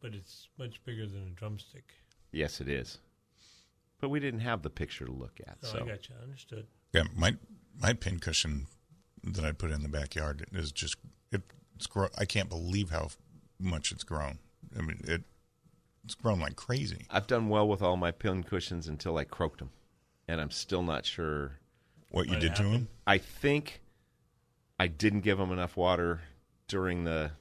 [0.00, 1.84] but it's much bigger than a drumstick.
[2.32, 2.98] Yes, it is.
[4.00, 5.58] But we didn't have the picture to look at.
[5.64, 6.14] Oh, so I got you.
[6.22, 6.66] Understood.
[6.94, 7.36] Yeah, my
[7.78, 8.66] my pincushion
[9.24, 10.96] that I put in the backyard is just
[11.30, 11.42] it,
[11.74, 12.08] it's grow.
[12.16, 13.08] I can't believe how
[13.58, 14.38] much it's grown.
[14.78, 15.22] I mean, it
[16.06, 17.04] it's grown like crazy.
[17.10, 19.70] I've done well with all my pin cushions until I croaked them,
[20.28, 21.58] and I'm still not sure.
[22.10, 22.74] What you What did to happened?
[22.74, 22.88] him?
[23.06, 23.82] I think
[24.78, 26.20] I didn't give them enough water
[26.68, 27.32] during the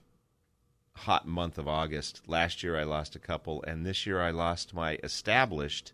[0.94, 2.22] hot month of August.
[2.28, 5.94] Last year I lost a couple, and this year I lost my established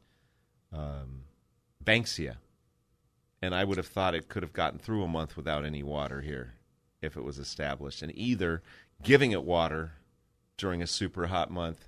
[0.71, 1.23] um,
[1.83, 2.37] Banksia.
[3.43, 6.21] And I would have thought it could have gotten through a month without any water
[6.21, 6.53] here
[7.01, 8.03] if it was established.
[8.03, 8.61] And either
[9.03, 9.93] giving it water
[10.57, 11.87] during a super hot month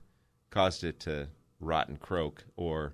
[0.54, 1.28] caused it to
[1.60, 2.94] rot and croak, or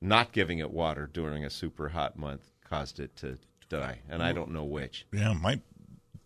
[0.00, 4.00] not giving it water during a super hot month caused it to die.
[4.08, 5.06] And I don't know which.
[5.12, 5.60] Yeah, my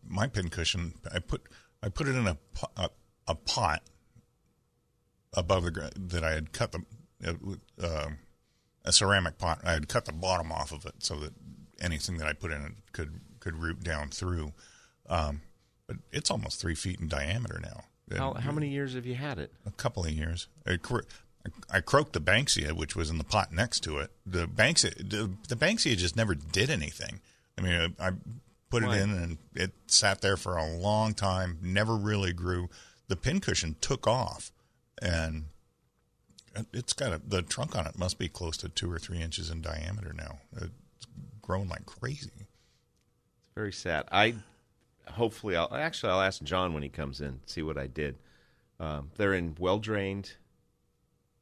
[0.06, 0.94] my pincushion.
[1.12, 1.42] I put
[1.82, 2.36] I put it in a
[2.76, 2.90] a,
[3.28, 3.82] a pot
[5.32, 6.84] above the gr- that I had cut the
[7.24, 8.10] uh, uh,
[8.84, 9.60] a ceramic pot.
[9.64, 11.32] I had cut the bottom off of it so that
[11.80, 14.52] anything that I put in it could could root down through.
[15.08, 15.42] Um,
[15.86, 17.84] but it's almost three feet in diameter now.
[18.12, 19.52] How, how many years have you had it?
[19.66, 20.48] A couple of years.
[20.66, 21.00] I, cro-
[21.70, 24.10] I croaked the Banksia, which was in the pot next to it.
[24.26, 27.20] The Banksia, the, the Banksia just never did anything.
[27.58, 28.12] I mean, I, I
[28.70, 28.96] put Why?
[28.96, 32.68] it in and it sat there for a long time, never really grew.
[33.08, 34.52] The pincushion took off,
[35.00, 35.44] and
[36.72, 39.50] it's got a, the trunk on it must be close to two or three inches
[39.50, 40.38] in diameter now.
[40.56, 41.06] It's
[41.42, 42.30] grown like crazy.
[42.36, 44.06] It's very sad.
[44.10, 44.34] I
[45.14, 48.16] hopefully I'll actually I'll ask John when he comes in see what I did.
[48.80, 50.32] Um, they're in well drained,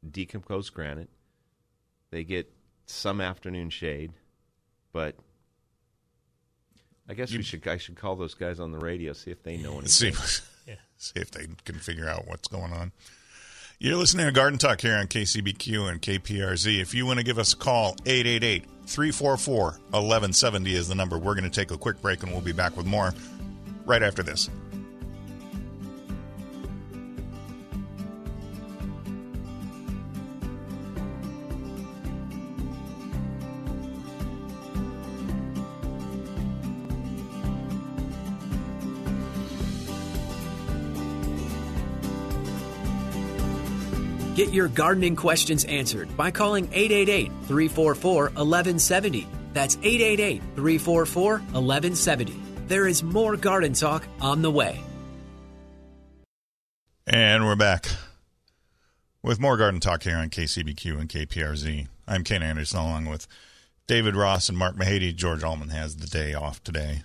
[0.08, 1.08] decomposed granite.
[2.10, 2.52] They get
[2.86, 4.12] some afternoon shade,
[4.92, 5.16] but
[7.08, 9.56] I guess we should I should call those guys on the radio see if they
[9.56, 10.12] know See.
[10.66, 10.74] Yeah.
[10.96, 12.92] see if they can figure out what's going on.
[13.78, 16.80] You're listening to Garden Talk here on KCBQ and KPRZ.
[16.80, 21.18] If you want to give us a call, 888 344 1170 is the number.
[21.18, 23.12] We're going to take a quick break and we'll be back with more
[23.86, 24.48] right after this.
[44.34, 49.28] Get your gardening questions answered by calling 888 344 1170.
[49.52, 52.41] That's 888 344 1170.
[52.68, 54.80] There is more garden talk on the way.
[57.06, 57.86] And we're back
[59.22, 61.88] with more Garden Talk here on KCBQ and KPRZ.
[62.06, 63.26] I'm Ken Andersen along with
[63.88, 65.14] David Ross and Mark Mahady.
[65.14, 67.02] George Allman has the day off today.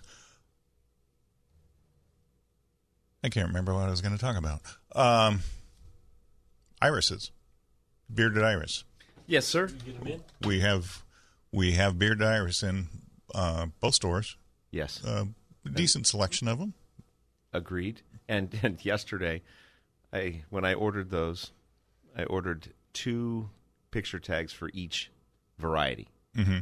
[3.23, 4.61] I can't remember what I was going to talk about.
[4.95, 5.39] Um,
[6.81, 7.31] irises,
[8.13, 8.83] bearded iris.
[9.25, 9.67] Yes, sir.
[9.67, 10.23] Get 'em in?
[10.45, 11.03] We have
[11.51, 12.87] we have bearded iris in
[13.33, 14.37] uh, both stores.
[14.71, 15.25] Yes, Uh,
[15.67, 16.73] decent selection of them.
[17.53, 18.01] agreed.
[18.27, 19.41] And and yesterday,
[20.11, 21.51] I when I ordered those,
[22.15, 23.49] I ordered two
[23.91, 25.11] picture tags for each
[25.57, 26.07] variety.
[26.35, 26.59] Mm-hmm.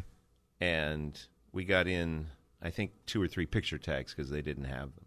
[0.61, 1.19] and
[1.51, 2.27] we got in
[2.61, 5.05] I think two or three picture tags because they didn't have them.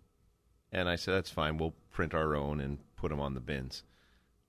[0.70, 1.56] And I said that's fine.
[1.56, 3.82] We'll print our own and put them on the bins.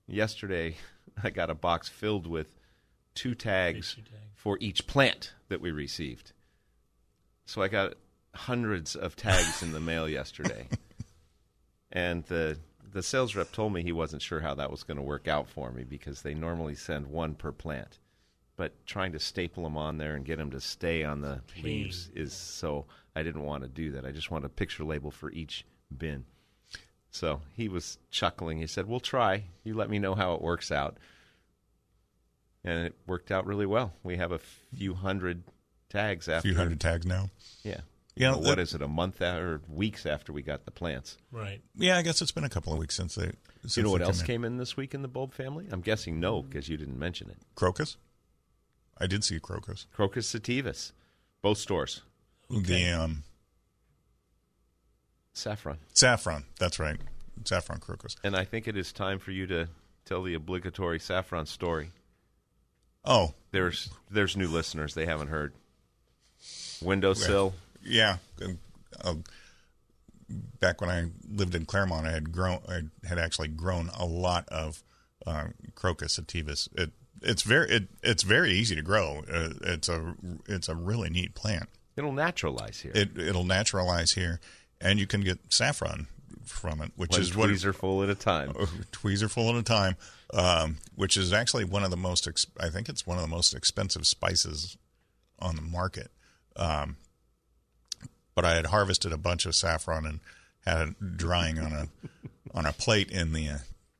[0.06, 0.76] Yesterday,
[1.22, 2.58] I got a box filled with
[3.14, 4.20] two tags Picture tag.
[4.34, 6.32] for each plant that we received.
[7.46, 7.94] So I got
[8.34, 10.66] hundreds of tags in the mail yesterday.
[11.92, 12.56] And the
[12.92, 15.48] the sales rep told me he wasn't sure how that was going to work out
[15.48, 17.98] for me because they normally send one per plant.
[18.56, 22.08] But trying to staple them on there and get them to stay on the leaves
[22.14, 24.04] is so I didn't want to do that.
[24.04, 25.64] I just wanted a picture label for each
[25.96, 26.24] bin.
[27.10, 28.58] So he was chuckling.
[28.58, 29.44] He said, "We'll try.
[29.64, 30.96] You let me know how it works out."
[32.62, 33.94] And it worked out really well.
[34.04, 35.42] We have a few hundred
[35.88, 36.48] tags A after.
[36.48, 37.30] few hundred tags now.
[37.64, 37.80] Yeah.
[38.20, 38.82] Yeah, Well, that- what is it?
[38.82, 41.16] A month a- or weeks after we got the plants.
[41.32, 41.62] Right.
[41.74, 43.32] Yeah, I guess it's been a couple of weeks since they.
[43.62, 44.26] Since you know what they else in.
[44.26, 45.66] came in this week in the bulb family?
[45.70, 47.38] I'm guessing no, because you didn't mention it.
[47.54, 47.96] Crocus.
[48.98, 49.86] I did see crocus.
[49.92, 50.92] Crocus sativus,
[51.42, 52.02] both stores.
[52.50, 53.22] The um,
[55.32, 55.78] Saffron.
[55.94, 56.44] saffron.
[56.58, 56.98] That's right.
[57.44, 58.16] Saffron crocus.
[58.22, 59.68] And I think it is time for you to
[60.04, 61.92] tell the obligatory saffron story.
[63.04, 65.54] Oh, There's there's new listeners they haven't heard.
[66.82, 67.54] Windowsill.
[67.54, 67.69] yeah.
[69.02, 69.14] Uh,
[70.60, 72.60] back when I lived in Claremont, I had grown.
[72.68, 74.82] I had actually grown a lot of
[75.26, 76.68] uh, crocus sativus.
[76.78, 76.90] It
[77.22, 79.22] it's very it, it's very easy to grow.
[79.30, 80.14] Uh, it's a
[80.48, 81.68] it's a really neat plant.
[81.96, 82.92] It'll naturalize here.
[82.94, 84.40] It it'll naturalize here,
[84.80, 86.06] and you can get saffron
[86.44, 88.52] from it, which One is what tweezer full at a time.
[88.58, 89.96] Oh, tweezer full at a time,
[90.32, 92.26] um, which is actually one of the most.
[92.26, 94.76] Ex- I think it's one of the most expensive spices
[95.38, 96.10] on the market.
[96.56, 96.96] Um,
[98.34, 100.20] but I had harvested a bunch of saffron and
[100.64, 101.88] had it drying on a
[102.52, 103.58] on a plate in the uh,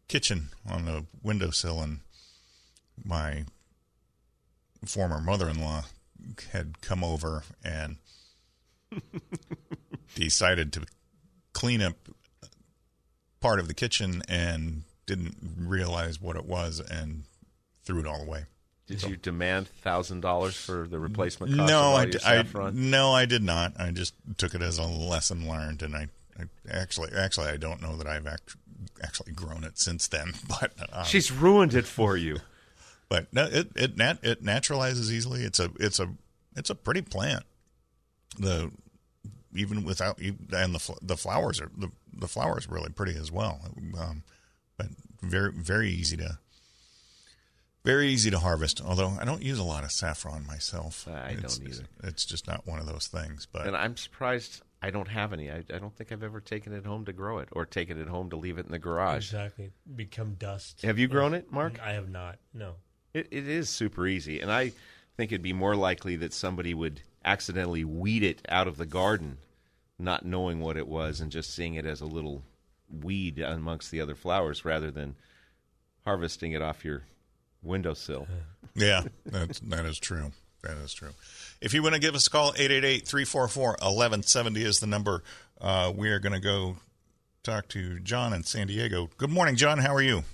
[0.09, 2.01] kitchen on the windowsill, and
[3.03, 3.45] my
[4.85, 5.85] former mother-in-law
[6.53, 7.97] had come over and
[10.15, 10.85] decided to
[11.53, 11.95] clean up
[13.41, 17.25] part of the kitchen and didn't realize what it was and
[17.85, 18.45] threw it all away.
[18.91, 23.43] Did you demand thousand dollars for the replacement cost No, I, I- no, I did
[23.43, 23.73] not.
[23.79, 27.81] I just took it as a lesson learned, and I, I actually, actually, I don't
[27.81, 28.57] know that I've act,
[29.03, 30.33] actually grown it since then.
[30.49, 32.39] But um, She's ruined it for you.
[33.09, 35.43] but no, it it nat, it naturalizes easily.
[35.43, 36.09] It's a it's a
[36.57, 37.45] it's a pretty plant.
[38.39, 38.73] The
[39.55, 43.61] even without and the the flowers are the the flowers are really pretty as well.
[43.99, 44.25] Um,
[44.77, 44.89] but
[45.23, 46.39] very very easy to
[47.85, 48.81] very easy to harvest.
[48.85, 51.07] Although I don't use a lot of saffron myself.
[51.09, 51.85] Uh, I It's- don't either.
[52.05, 53.47] It's just not one of those things.
[53.51, 55.51] But And I'm surprised I don't have any.
[55.51, 58.09] I, I don't think I've ever taken it home to grow it or taken it
[58.09, 59.27] home to leave it in the garage.
[59.33, 59.73] Exactly.
[59.95, 60.83] Become dust.
[60.83, 61.81] Have you grown it, Mark?
[61.83, 62.39] I have not.
[62.55, 62.77] No.
[63.13, 64.73] It, it is super easy, and I
[65.17, 69.37] think it'd be more likely that somebody would accidentally weed it out of the garden,
[69.99, 72.43] not knowing what it was and just seeing it as a little
[72.89, 75.17] weed amongst the other flowers, rather than
[76.05, 77.03] harvesting it off your
[77.63, 78.27] windowsill.
[78.75, 80.33] Yeah, that's, that is true.
[80.63, 81.11] That is true.
[81.61, 85.23] If you want to give us a call, 888-344-1170 is the number.
[85.61, 86.77] Uh, we are going to go
[87.43, 89.11] talk to John in San Diego.
[89.17, 89.79] Good morning, John.
[89.79, 90.25] How are you?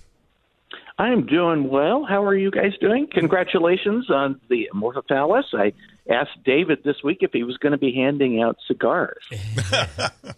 [0.99, 2.05] I'm doing well.
[2.05, 3.07] How are you guys doing?
[3.11, 5.43] Congratulations on the Amorphophallus.
[5.53, 5.73] I
[6.11, 9.23] asked David this week if he was going to be handing out cigars.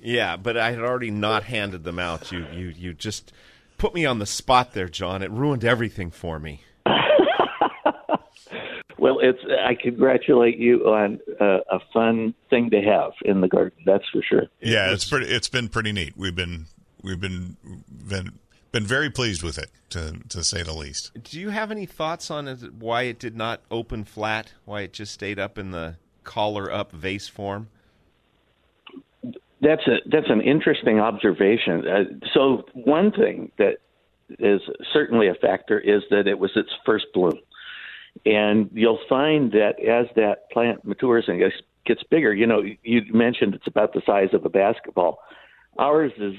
[0.02, 2.32] Yeah, but I had already not handed them out.
[2.32, 3.34] You, you, you just
[3.78, 5.22] put me on the spot there, John.
[5.22, 6.62] It ruined everything for me.
[9.00, 13.78] Well, it's I congratulate you on uh, a fun thing to have in the garden.
[13.86, 14.44] That's for sure.
[14.62, 15.28] yeah, it's pretty.
[15.28, 16.14] It's been pretty neat.
[16.18, 16.66] We've been
[17.02, 17.58] we've been
[17.90, 18.40] been
[18.72, 21.12] been very pleased with it, to to say the least.
[21.24, 24.54] Do you have any thoughts on it, why it did not open flat?
[24.66, 27.70] Why it just stayed up in the collar up vase form?
[29.62, 31.88] That's a that's an interesting observation.
[31.88, 33.78] Uh, so one thing that
[34.38, 34.62] is
[34.94, 37.40] certainly a factor is that it was its first bloom,
[38.26, 41.56] and you'll find that as that plant matures and gets,
[41.86, 45.20] gets bigger, you know, you mentioned it's about the size of a basketball.
[45.78, 46.34] Ours is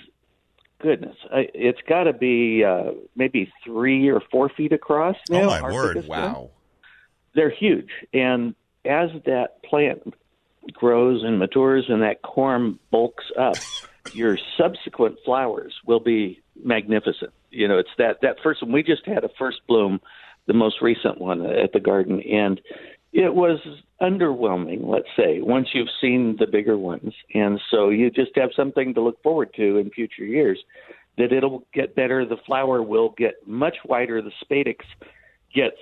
[0.81, 5.17] goodness, I, it's got to be uh, maybe three or four feet across.
[5.31, 5.95] Oh, my word.
[5.95, 6.51] biggest one Wow.
[7.35, 7.91] they're huge.
[8.13, 10.15] And as that plant
[10.73, 13.67] grows and matures and that corm bulks up,
[14.13, 17.33] your subsequent flowers will be magnificent.
[17.51, 18.73] You know, it's that that first one.
[18.73, 20.01] We just had a first bloom,
[20.51, 22.61] the most recent one at the garden, and
[23.13, 23.61] it was
[24.03, 24.81] underwhelming.
[24.85, 29.01] Let's say once you've seen the bigger ones, and so you just have something to
[29.01, 30.59] look forward to in future years.
[31.19, 32.27] That it'll get better.
[32.27, 34.23] The flower will get much wider.
[34.23, 34.79] The spadix
[35.55, 35.77] gets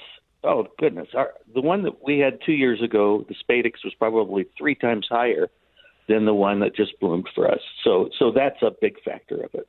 [0.44, 4.46] oh goodness our the one that we had two years ago the spadix was probably
[4.56, 5.48] three times higher
[6.08, 9.50] than the one that just bloomed for us so so that's a big factor of
[9.54, 9.68] it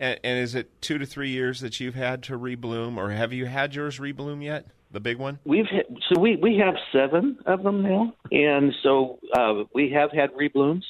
[0.00, 3.32] And, and is it two to three years that you've had to rebloom, or have
[3.32, 4.66] you had yours rebloom yet?
[4.90, 5.40] The big one?
[5.44, 10.12] we've had, so we we have seven of them now and so uh we have
[10.12, 10.84] had reblooms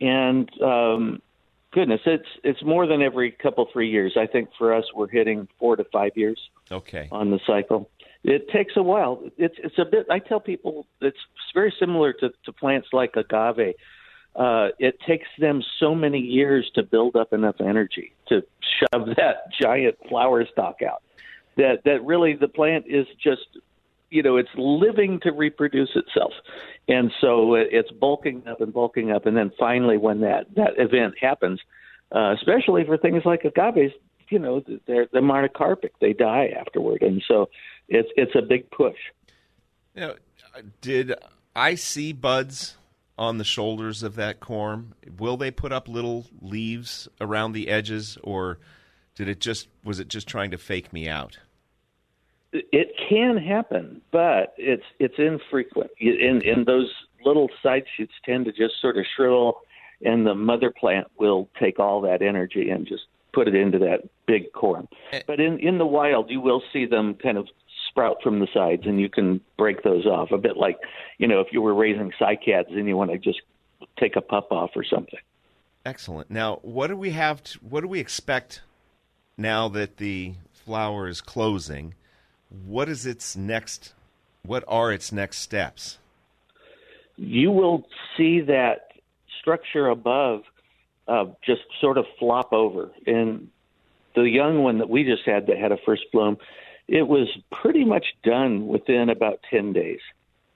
[0.00, 1.20] and um
[1.70, 5.46] goodness it's it's more than every couple three years i think for us we're hitting
[5.58, 6.40] four to five years
[6.72, 7.08] Okay.
[7.12, 7.90] on the cycle.
[8.24, 9.22] It takes a while.
[9.36, 10.06] It's it's a bit.
[10.10, 11.16] I tell people it's
[11.54, 13.74] very similar to, to plants like agave.
[14.36, 18.42] Uh, it takes them so many years to build up enough energy to
[18.78, 21.02] shove that giant flower stalk out.
[21.56, 23.46] That that really the plant is just,
[24.10, 26.34] you know, it's living to reproduce itself,
[26.86, 31.14] and so it's bulking up and bulking up, and then finally when that that event
[31.18, 31.58] happens,
[32.14, 33.92] uh, especially for things like agaves,
[34.28, 35.92] you know, they're they're monocarpic.
[35.98, 37.48] They die afterward, and so
[37.88, 38.98] it's it's a big push.
[39.94, 40.16] Now,
[40.82, 41.14] did
[41.54, 42.76] I see buds
[43.18, 44.88] on the shoulders of that corm?
[45.18, 48.58] Will they put up little leaves around the edges, or
[49.14, 51.38] did it just was it just trying to fake me out?
[52.52, 55.90] It can happen, but it's it's infrequent.
[55.98, 56.92] In in those
[57.24, 59.60] little side shoots tend to just sort of shrivel,
[60.04, 64.02] and the mother plant will take all that energy and just put it into that
[64.26, 64.86] big corm.
[65.12, 65.22] Eh.
[65.26, 67.48] But in in the wild, you will see them kind of
[67.96, 70.76] sprout from the sides, and you can break those off a bit like
[71.16, 73.40] you know if you were raising cycads and you want to just
[73.98, 75.18] take a pup off or something.
[75.86, 76.30] Excellent.
[76.30, 77.42] Now, what do we have?
[77.42, 78.60] To, what do we expect
[79.38, 81.94] now that the flower is closing?
[82.50, 83.94] What is its next?
[84.44, 85.98] What are its next steps?
[87.16, 87.86] You will
[88.16, 88.90] see that
[89.40, 90.42] structure above
[91.08, 92.90] uh, just sort of flop over.
[93.06, 93.48] And
[94.14, 96.36] the young one that we just had that had a first bloom,
[96.88, 100.00] it was pretty much done within about 10 days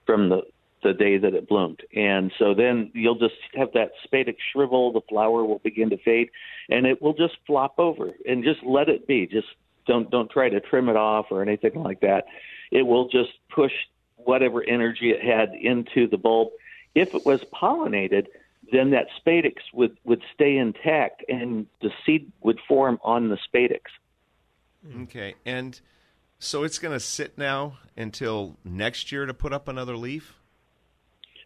[0.05, 0.41] from the,
[0.83, 1.81] the day that it bloomed.
[1.95, 6.29] And so then you'll just have that spadix shrivel, the flower will begin to fade,
[6.69, 9.27] and it will just flop over and just let it be.
[9.27, 9.47] Just
[9.87, 12.25] don't don't try to trim it off or anything like that.
[12.71, 13.73] It will just push
[14.15, 16.49] whatever energy it had into the bulb.
[16.95, 18.27] If it was pollinated,
[18.71, 23.81] then that spadix would, would stay intact and the seed would form on the spadix.
[25.03, 25.35] Okay.
[25.45, 25.79] And
[26.43, 30.35] so it's going to sit now until next year to put up another leaf?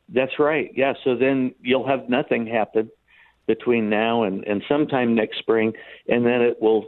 [0.08, 0.72] That's right.
[0.74, 0.94] Yeah.
[1.04, 2.90] So then you'll have nothing happen
[3.46, 5.74] between now and, and sometime next spring,
[6.08, 6.88] and then it will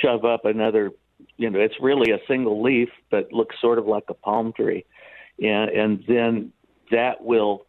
[0.00, 0.92] shove up another.
[1.36, 4.84] You know, it's really a single leaf, but looks sort of like a palm tree,
[5.42, 6.52] and and then
[6.90, 7.66] that will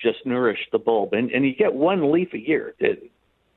[0.00, 1.12] just nourish the bulb.
[1.12, 2.74] And and you get one leaf a year.
[2.78, 3.11] It,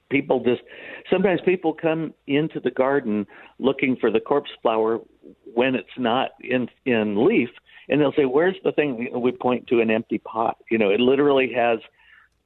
[0.09, 0.61] people just
[1.09, 3.25] sometimes people come into the garden
[3.59, 4.99] looking for the corpse flower
[5.53, 7.49] when it's not in in leaf
[7.89, 9.09] and they'll say where's the thing?
[9.13, 10.57] We point to an empty pot.
[10.69, 11.79] You know it literally has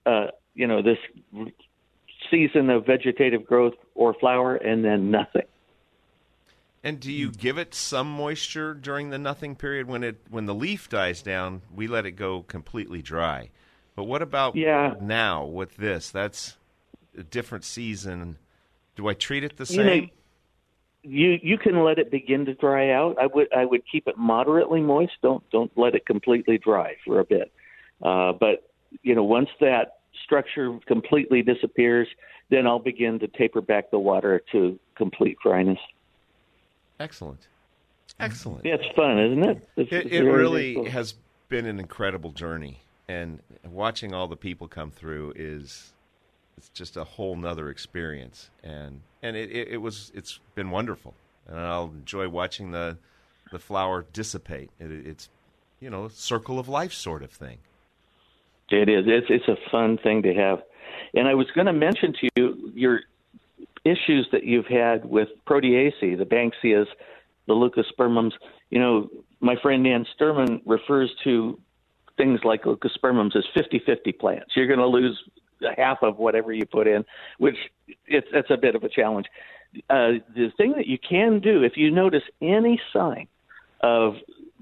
[0.06, 0.98] uh you know this
[2.32, 5.44] season of vegetative growth or flower and then nothing.
[6.82, 9.88] And do you give it some moisture during the nothing period?
[9.88, 13.50] When it when the leaf dies down we let it go completely dry.
[13.96, 14.94] But what about yeah.
[15.02, 16.10] now with this?
[16.10, 16.56] That's
[17.18, 18.38] a different season.
[18.96, 19.80] Do I treat it the same?
[19.80, 20.08] You, know,
[21.04, 23.18] you you can let it begin to dry out.
[23.20, 25.14] I would I would keep it moderately moist.
[25.22, 27.52] Don't don't let it completely dry for a bit.
[28.02, 28.70] Uh, but
[29.04, 32.08] you know once that structure completely disappears,
[32.50, 35.80] then I'll begin to taper back the water to complete dryness.
[37.00, 37.48] Excellent.
[38.20, 38.66] Excellent.
[38.66, 39.70] Yeah, it's fun, isn't it?
[39.78, 40.90] It's, it, it really cool.
[40.90, 41.14] has
[41.48, 45.94] been an incredible journey, and watching all the people come through is
[46.60, 51.14] it's just a whole nother experience, and and it, it, it was it's been wonderful,
[51.48, 52.98] and I'll enjoy watching the
[53.54, 54.70] the flower dissipate.
[54.78, 55.30] It, it's
[55.80, 57.60] you know a circle of life sort of thing.
[58.70, 59.06] It is.
[59.08, 60.62] It's it's a fun thing to have,
[61.14, 63.00] and I was going to mention to you your
[63.86, 66.88] issues that you've had with proteaceae, the banksias,
[67.48, 68.34] the leucospermums.
[68.70, 71.58] You know, my friend Nan Sterman refers to
[72.18, 74.52] things like leucospermums as 50-50 plants.
[74.58, 75.18] You're going to lose
[75.78, 77.06] half of whatever you put in,
[77.38, 77.56] which
[78.08, 79.28] it's a bit of a challenge.
[79.90, 83.28] Uh, the thing that you can do, if you notice any sign
[83.82, 84.16] of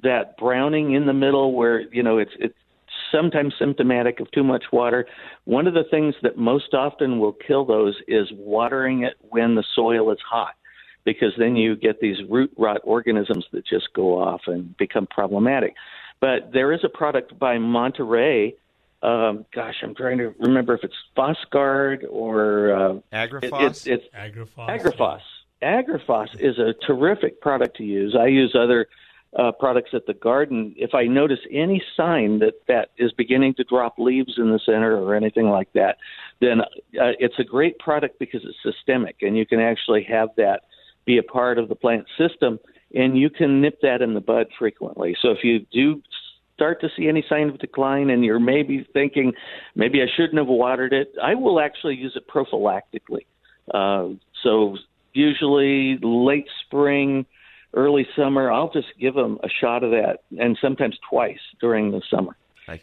[0.04, 2.58] that browning in the middle, where you know it's it's
[3.12, 5.08] sometimes symptomatic of too much water,
[5.46, 9.64] one of the things that most often will kill those is watering it when the
[9.76, 10.56] soil is hot
[11.06, 15.74] because then you get these root rot organisms that just go off and become problematic.
[16.20, 18.56] But there is a product by Monterey
[19.04, 23.86] um, gosh, I'm trying to remember if it's Phosgard or uh, Agri-Fos.
[23.86, 24.70] It, it, it's Agri-Fos.
[24.70, 25.22] Agri-Fos.
[25.62, 28.16] Agri-Fos is a terrific product to use.
[28.20, 28.88] I use other
[29.38, 30.74] uh, products at the garden.
[30.78, 34.98] If I notice any sign that that is beginning to drop leaves in the center
[34.98, 35.98] or anything like that,
[36.40, 36.66] then uh,
[37.20, 40.64] it's a great product because it's systemic and you can actually have that
[41.06, 42.60] be a part of the plant system
[42.94, 45.16] and you can nip that in the bud frequently.
[45.22, 46.02] So if you do
[46.58, 49.34] start to see any sign of decline and you're maybe thinking
[49.76, 53.26] maybe I shouldn't have watered it, I will actually use it prophylactically.
[53.72, 54.76] Uh, so
[55.14, 57.28] usually late spring,
[57.76, 62.02] early summer, I'll just give them a shot of that, and sometimes twice during the
[62.10, 62.36] summer.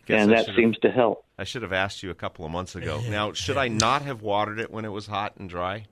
[0.08, 1.24] and that seems to help.
[1.36, 3.02] I should have asked you a couple of months ago.
[3.08, 5.86] now, should I not have watered it when it was hot and dry?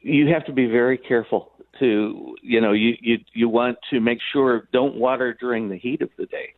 [0.00, 4.18] You have to be very careful to you know you you you want to make
[4.32, 6.54] sure don't water during the heat of the day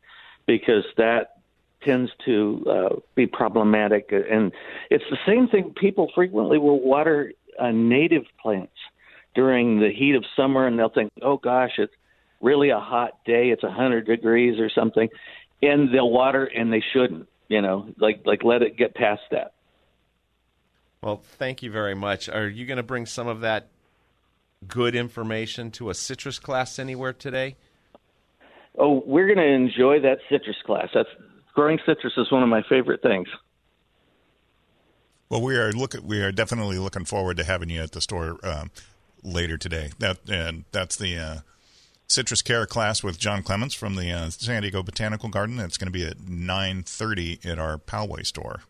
[0.47, 1.39] because that
[1.85, 4.11] tends to uh, be problematic.
[4.13, 4.53] And
[4.91, 8.73] it's the same thing people frequently will water uh, native plants
[9.35, 11.93] during the heat of summer and they'll think oh gosh it's
[12.41, 15.09] really a hot day it's a hundred degrees or something
[15.63, 19.53] and they'll water and they shouldn't you know like like let it get past that.
[21.03, 22.29] Well thank you very much.
[22.29, 23.69] Are you going to bring some of that
[24.67, 27.57] good information to a citrus class anywhere today?
[28.79, 30.89] Oh, we're going to enjoy that citrus class.
[30.95, 31.09] That's
[31.55, 33.29] growing citrus is one of my favorite things.
[35.29, 36.07] Well, we are looking.
[36.07, 38.71] We are definitely looking forward to having you at the store um,
[39.23, 39.91] later today.
[39.99, 41.37] That and that's the uh,
[42.07, 45.59] citrus care class with John Clements from the uh, San Diego Botanical Garden.
[45.59, 48.63] It's going to be at nine thirty at our Poway store.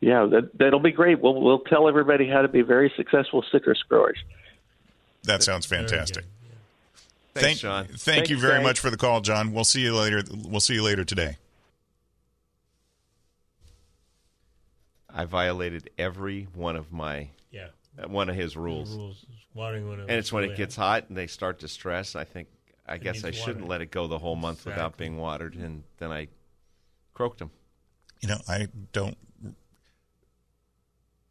[0.00, 1.20] Yeah, that that'll be great.
[1.20, 4.18] We'll we'll tell everybody how to be very successful citrus growers.
[5.24, 6.24] That sounds fantastic.
[7.34, 7.84] Thanks, thank, John.
[7.86, 8.62] Thank Thanks, you very guys.
[8.62, 9.52] much for the call, John.
[9.52, 10.22] We'll see you later.
[10.32, 11.36] We'll see you later today.
[15.12, 17.68] I violated every one of my Yeah.
[17.98, 18.94] uh, one of his rules.
[18.94, 19.24] Rules.
[19.54, 22.14] Watering when it And it's when really it gets hot and they start to stress.
[22.14, 22.48] I think
[22.86, 23.70] I It guess needs I shouldn't water.
[23.70, 26.28] let it go the whole month without being watered, and then I
[27.14, 27.50] croaked him.
[28.20, 29.16] You know, I don't.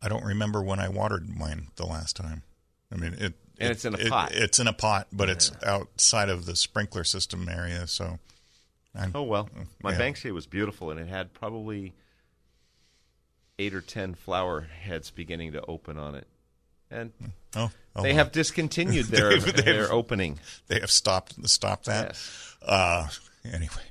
[0.01, 2.43] I don't remember when I watered mine the last time.
[2.91, 3.33] I mean, it.
[3.59, 4.31] And it- it's in a it- pot.
[4.33, 7.87] It's in a pot, but it's outside of the sprinkler system area.
[7.87, 8.19] So,
[8.95, 9.49] I, Oh well,
[9.81, 9.99] my Yeah.
[9.99, 11.93] Banksia was beautiful, and it had probably
[13.59, 16.27] eight or ten flower heads beginning to open on it,
[16.91, 17.11] and
[17.55, 18.17] oh, oh, they well.
[18.17, 20.39] have discontinued their They've- they've- their opening.
[20.67, 22.09] They have stopped stopped that.
[22.09, 22.55] Yes.
[22.61, 23.07] Uh,
[23.43, 23.81] anyway,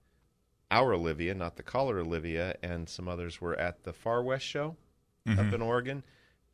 [0.71, 4.75] our Olivia, not the caller Olivia, and some others were at the Far West show
[5.27, 5.39] Mm-hmm.
[5.39, 6.03] up in Oregon,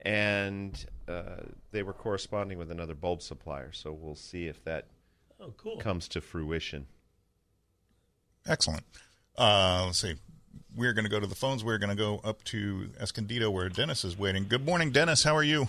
[0.01, 3.71] and uh, they were corresponding with another bulb supplier.
[3.71, 4.85] So we'll see if that
[5.41, 5.77] Oh, cool.
[5.77, 6.87] comes to fruition.
[8.47, 8.83] Excellent.
[9.37, 10.15] Uh, let's see.
[10.75, 11.63] We're going to go to the phones.
[11.63, 14.47] We're going to go up to Escondido where Dennis is waiting.
[14.47, 15.23] Good morning, Dennis.
[15.23, 15.67] How are you?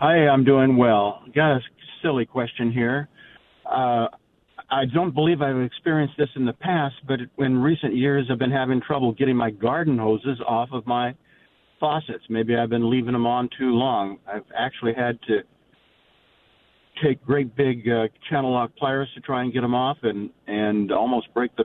[0.00, 1.22] Hi, I'm doing well.
[1.34, 1.60] Got a
[2.02, 3.08] silly question here.
[3.64, 4.08] Uh,
[4.70, 8.50] I don't believe I've experienced this in the past, but in recent years, I've been
[8.50, 11.14] having trouble getting my garden hoses off of my
[11.82, 12.22] faucets.
[12.28, 14.18] Maybe I've been leaving them on too long.
[14.32, 15.40] I've actually had to
[17.02, 20.92] take great big uh, channel lock pliers to try and get them off, and and
[20.92, 21.64] almost break the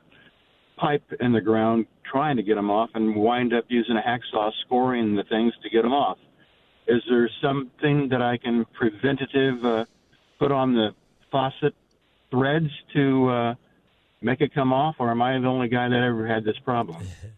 [0.75, 4.51] pipe in the ground trying to get them off, and wind up using a hacksaw
[4.65, 6.17] scoring the things to get them off.
[6.87, 9.85] Is there something that I can preventative uh,
[10.39, 10.95] put on the
[11.31, 11.75] faucet
[12.31, 13.55] threads to uh,
[14.21, 17.05] make it come off, or am I the only guy that ever had this problem?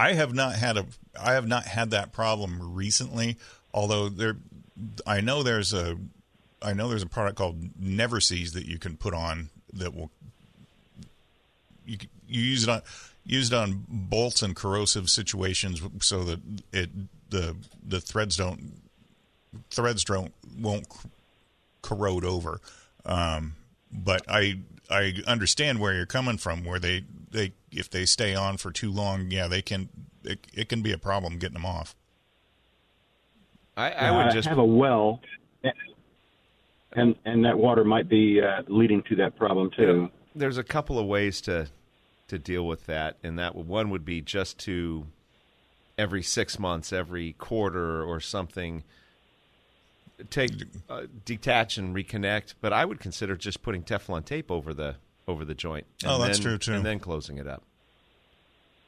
[0.00, 0.86] I have not had a
[1.20, 3.36] I have not had that problem recently.
[3.74, 4.38] Although there,
[5.06, 5.98] I know there's a
[6.62, 10.10] I know there's a product called Never-Seez that you can put on that will
[11.84, 12.80] you you use it on
[13.26, 16.40] use it on bolts and corrosive situations so that
[16.72, 16.88] it
[17.28, 17.54] the
[17.86, 18.80] the threads don't
[19.70, 20.88] threads don't won't
[21.82, 22.58] corrode over.
[23.04, 23.54] Um,
[23.92, 24.60] but I
[24.90, 26.64] I understand where you're coming from.
[26.64, 29.88] Where they they if they stay on for too long, yeah, they can
[30.24, 31.94] it, it can be a problem getting them off.
[33.76, 35.20] I, I Uh, would just have a well,
[36.92, 40.10] and and that water might be uh, leading to that problem too.
[40.34, 41.68] there's a couple of ways to
[42.28, 45.06] to deal with that, and that one would be just to
[45.98, 48.84] every six months, every quarter, or something.
[50.28, 50.50] Take
[50.88, 54.96] uh, detach and reconnect, but I would consider just putting Teflon tape over the
[55.28, 55.86] over the joint.
[56.02, 56.72] and Oh, that's then- true, too.
[56.74, 57.62] And then closing it up.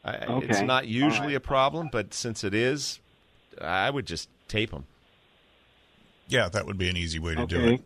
[0.04, 1.34] I, It's not usually All right.
[1.36, 2.98] a problem, but since it is,
[3.60, 4.86] I would just tape them.
[6.26, 7.80] Yeah, that would be an easy way to do it.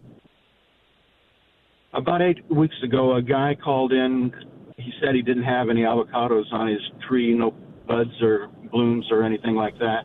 [1.93, 4.33] About eight weeks ago, a guy called in.
[4.79, 7.53] He said he didn't have any avocados on his tree, no
[7.87, 10.05] buds or blooms or anything like that.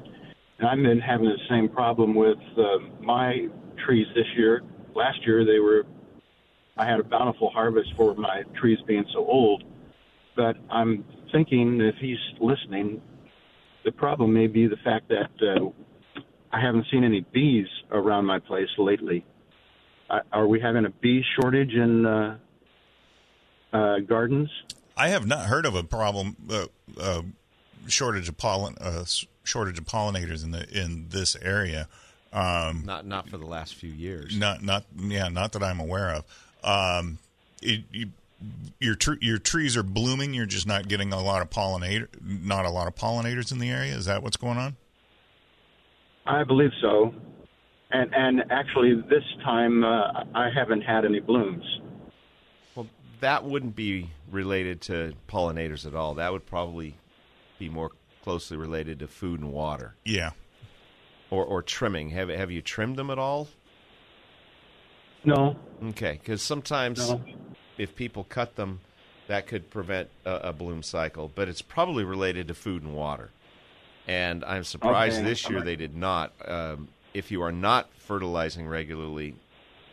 [0.62, 3.48] And I've been having the same problem with uh, my
[3.84, 4.62] trees this year.
[4.94, 5.86] Last year, they were.
[6.78, 9.64] I had a bountiful harvest for my trees being so old.
[10.36, 13.02] But I'm thinking if he's listening,
[13.84, 15.70] the problem may be the fact that uh,
[16.54, 19.26] I haven't seen any bees around my place lately.
[20.12, 22.38] I- are we having a bee shortage in uh,
[23.74, 24.50] uh, gardens?
[24.96, 26.66] I have not heard of a problem uh,
[27.00, 27.22] uh,
[27.88, 29.06] shortage of pollen uh,
[29.44, 31.88] shortage of pollinators in the in this area.
[32.34, 34.38] Um, Not not for the last few years.
[34.38, 36.26] not not yeah, not that I'm aware of.
[36.64, 37.18] Um,
[37.62, 38.08] it, you,
[38.80, 40.34] your tr- your trees are blooming.
[40.34, 43.70] You're just not getting a lot of pollinator, not a lot of pollinators in the
[43.70, 43.94] area.
[43.94, 44.78] Is that what's going on?
[46.26, 47.14] I believe so.
[47.92, 51.64] And and actually, this time uh, I haven't had any blooms.
[52.76, 52.88] Well,
[53.20, 56.14] that wouldn't be related to pollinators at all.
[56.16, 56.96] That would probably
[57.60, 57.92] be more
[58.24, 59.96] closely related to food and water.
[60.06, 60.32] Yeah.
[61.30, 62.10] Or or trimming.
[62.12, 63.48] Have have you trimmed them at all?
[65.24, 65.56] No.
[65.90, 67.22] Okay, because sometimes No.
[67.78, 68.80] if people cut them,
[69.28, 71.32] that could prevent a, a bloom cycle.
[71.34, 73.30] But it's probably related to food and water.
[74.08, 75.66] And I'm surprised Okay, this year alright.
[75.66, 76.34] they did not.
[76.46, 79.36] Um, if you are not fertilizing regularly,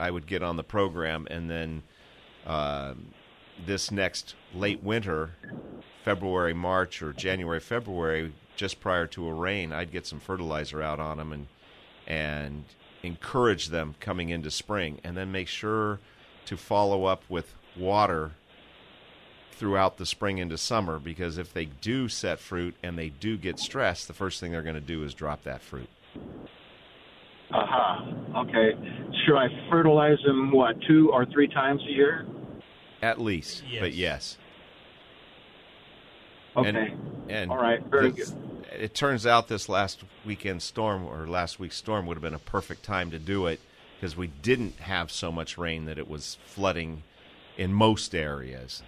[0.00, 1.82] I would get on the program and then
[2.46, 3.08] um
[3.66, 5.32] this next late winter,
[6.04, 11.00] February, March, or January, February, just prior to a rain, I'd get some fertilizer out
[11.00, 11.46] on them and
[12.06, 12.64] and
[13.02, 16.00] encourage them coming into spring, and then make sure
[16.46, 18.32] to follow up with water
[19.52, 23.58] throughout the spring into summer because if they do set fruit and they do get
[23.58, 25.88] stressed, the first thing they're going to do is drop that fruit.
[27.50, 28.44] Aha.
[28.44, 28.70] Okay.
[29.26, 32.26] Should I fertilize them what two or three times a year?
[33.02, 34.38] At least, but yes.
[36.56, 36.68] Okay.
[36.68, 38.34] And, and All right, very this-
[38.72, 42.38] It turns out this last weekend storm or last week's storm would have been a
[42.38, 43.60] perfect time to do it
[43.96, 47.02] because we didn't have so much rain that it was flooding
[47.56, 48.82] in most areas.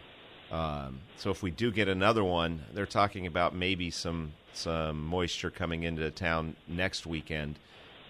[0.50, 5.50] Um, so if we do get another one, they're talking about maybe some some moisture
[5.50, 7.56] coming into town next weekend.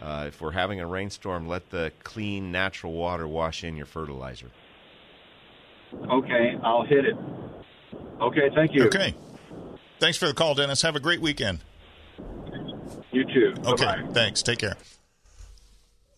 [0.01, 4.51] Uh, if we're having a rainstorm, let the clean natural water wash in your fertilizer.
[6.11, 7.17] Okay, I'll hit it.
[8.21, 8.85] Okay, thank you.
[8.85, 9.15] Okay.
[10.01, 10.83] Thanks for the call, Dennis.
[10.83, 11.61] Have a great weekend.
[13.13, 13.55] You too.
[13.65, 13.85] Okay.
[13.85, 14.13] Bye-bye.
[14.13, 14.43] Thanks.
[14.43, 14.77] Take care.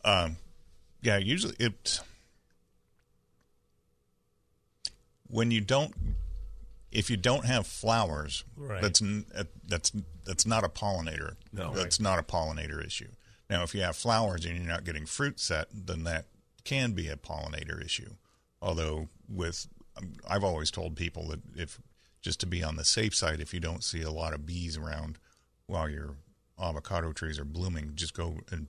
[0.04, 0.36] Um,
[1.02, 1.18] yeah.
[1.18, 2.00] Usually, it
[5.28, 5.94] when you don't,
[6.90, 8.80] if you don't have flowers, Right.
[8.82, 9.92] that's uh, that's
[10.24, 11.34] that's not a pollinator.
[11.52, 11.72] No.
[11.74, 13.08] that's not a pollinator issue.
[13.50, 16.26] Now, if you have flowers and you're not getting fruit set, then that
[16.64, 18.10] can be a pollinator issue.
[18.60, 19.66] Although, with
[19.96, 21.80] um, I've always told people that if
[22.22, 24.76] just to be on the safe side, if you don't see a lot of bees
[24.78, 25.18] around
[25.66, 26.16] while your
[26.60, 28.68] avocado trees are blooming, just go and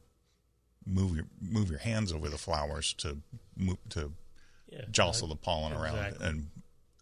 [0.85, 3.19] move your move your hands over the flowers to
[3.55, 4.11] move, to
[4.69, 5.37] Yeah, jostle right.
[5.39, 6.47] the pollen around and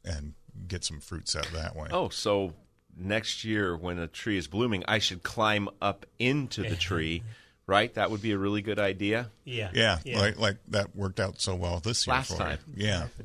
[0.05, 0.33] and
[0.67, 1.87] get some fruit set that way.
[1.91, 2.53] Oh, so
[2.97, 7.23] next year when a tree is blooming, I should climb up into the tree,
[7.65, 7.91] right?
[7.93, 9.31] That would be a really good idea.
[9.45, 9.71] Yeah.
[9.73, 12.15] Yeah, like like that worked out so well this year.
[12.15, 12.39] Last for you.
[12.39, 12.59] time.
[12.75, 13.07] yeah.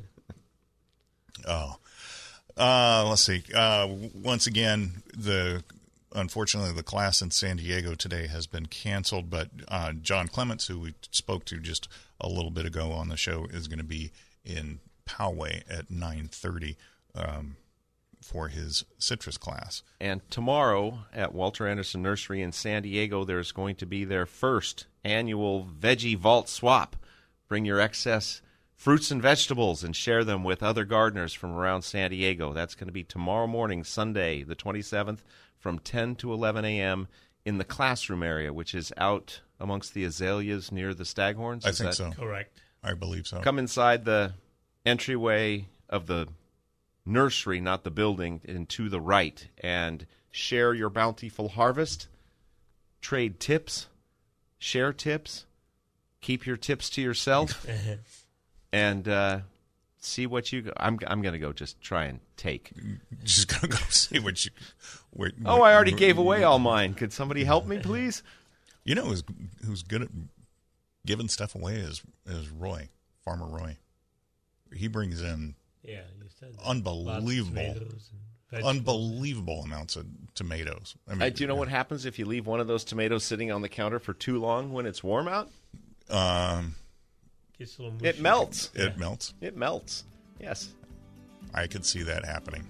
[1.47, 1.75] Oh,
[2.57, 3.43] uh, let's see.
[3.53, 5.63] Uh, once again, the
[6.13, 9.29] unfortunately the class in San Diego today has been canceled.
[9.29, 11.87] But uh, John Clements, who we spoke to just
[12.19, 14.11] a little bit ago on the show, is going to be
[14.43, 16.77] in Poway at nine thirty
[17.15, 17.57] um,
[18.21, 19.83] for his citrus class.
[20.01, 24.85] And tomorrow at Walter Andersen Nursery in San Diego, there's going to be their first
[25.03, 26.95] annual Veggie Vault Swap.
[27.47, 28.41] Bring your excess
[28.77, 32.53] fruits and vegetables and share them with other gardeners from around San Diego.
[32.53, 35.19] That's going to be tomorrow morning, Sunday, the 27th,
[35.57, 37.07] from 10 to 11 a.m.
[37.43, 41.65] in the classroom area, which is out amongst the azaleas near the staghorns.
[41.65, 42.11] I Is think that- so.
[42.11, 42.61] Correct.
[42.83, 43.41] I believe so.
[43.41, 44.33] Come inside the
[44.85, 46.27] entryway of the
[47.05, 52.07] nursery, not the building, and to the right, and share your bountiful harvest.
[53.01, 53.87] Trade tips,
[54.59, 55.45] share tips,
[56.21, 57.65] keep your tips to yourself,
[58.71, 59.39] and uh,
[59.99, 60.71] see what you.
[60.77, 62.71] I'm I'm going to go just try and take.
[63.23, 64.51] Just gonna go see what you.
[65.11, 66.93] What, Oh, I already gave away all mine.
[66.93, 68.23] Could somebody help me, please?
[68.83, 69.23] You know who's
[69.65, 70.09] who's good at
[71.05, 72.89] giving stuff away is is Roy,
[73.23, 73.77] Farmer Roy.
[74.73, 78.75] He brings in Yeah, you said unbelievable, Lots of tomatoes and vegetables.
[78.77, 80.05] unbelievable amounts of
[80.35, 80.95] tomatoes.
[81.09, 83.51] I Uh, do you know what happens if you leave one of those tomatoes sitting
[83.51, 85.49] on the counter for too long when it's warm out?
[86.09, 86.75] Um,
[87.59, 88.21] Gets a little It mushy.
[88.21, 88.69] melts.
[88.75, 89.33] it melts.
[89.41, 90.03] It melts.
[90.39, 90.69] Yes.
[91.53, 92.63] I could see that happening.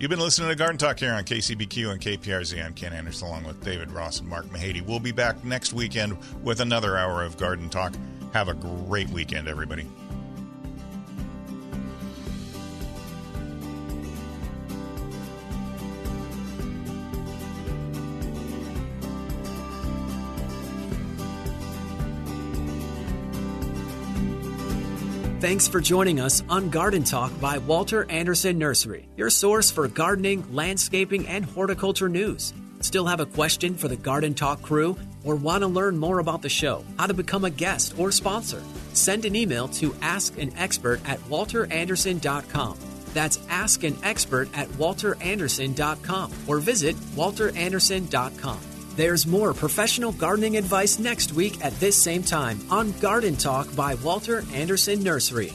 [0.00, 2.64] You've been listening to Garden Talk here on KCBQ and KPRZ.
[2.64, 4.84] I'm Ken Andersen along with David Ross and Mark Mahady.
[4.84, 7.94] We'll be back next weekend with another hour of Garden Talk.
[8.32, 9.86] Have a great weekend, everybody.
[25.44, 30.42] Thanks for joining us on Garden Talk by Walter Andersen Nursery, your source for gardening,
[30.54, 32.54] landscaping, and horticulture news.
[32.80, 36.40] Still have a question for the Garden Talk crew or want to learn more about
[36.40, 38.62] the show, how to become a guest or sponsor?
[38.94, 42.78] Send an email to askanexpert at walterandersen.com.
[43.12, 48.60] That's Ask an Expert at walterandersen.com or visit walterandersen.com.
[48.96, 53.96] There's more professional gardening advice next week at this same time on Garden Talk by
[53.96, 55.52] Walter Andersen Nursery.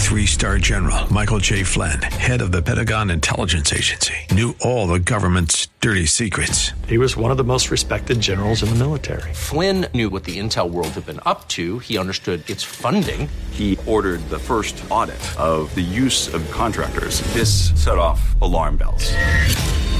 [0.00, 1.62] Three star general Michael J.
[1.62, 6.72] Flynn, head of the Pentagon Intelligence Agency, knew all the government's dirty secrets.
[6.88, 9.32] He was one of the most respected generals in the military.
[9.32, 13.28] Flynn knew what the intel world had been up to, he understood its funding.
[13.52, 17.20] He ordered the first audit of the use of contractors.
[17.32, 19.14] This set off alarm bells.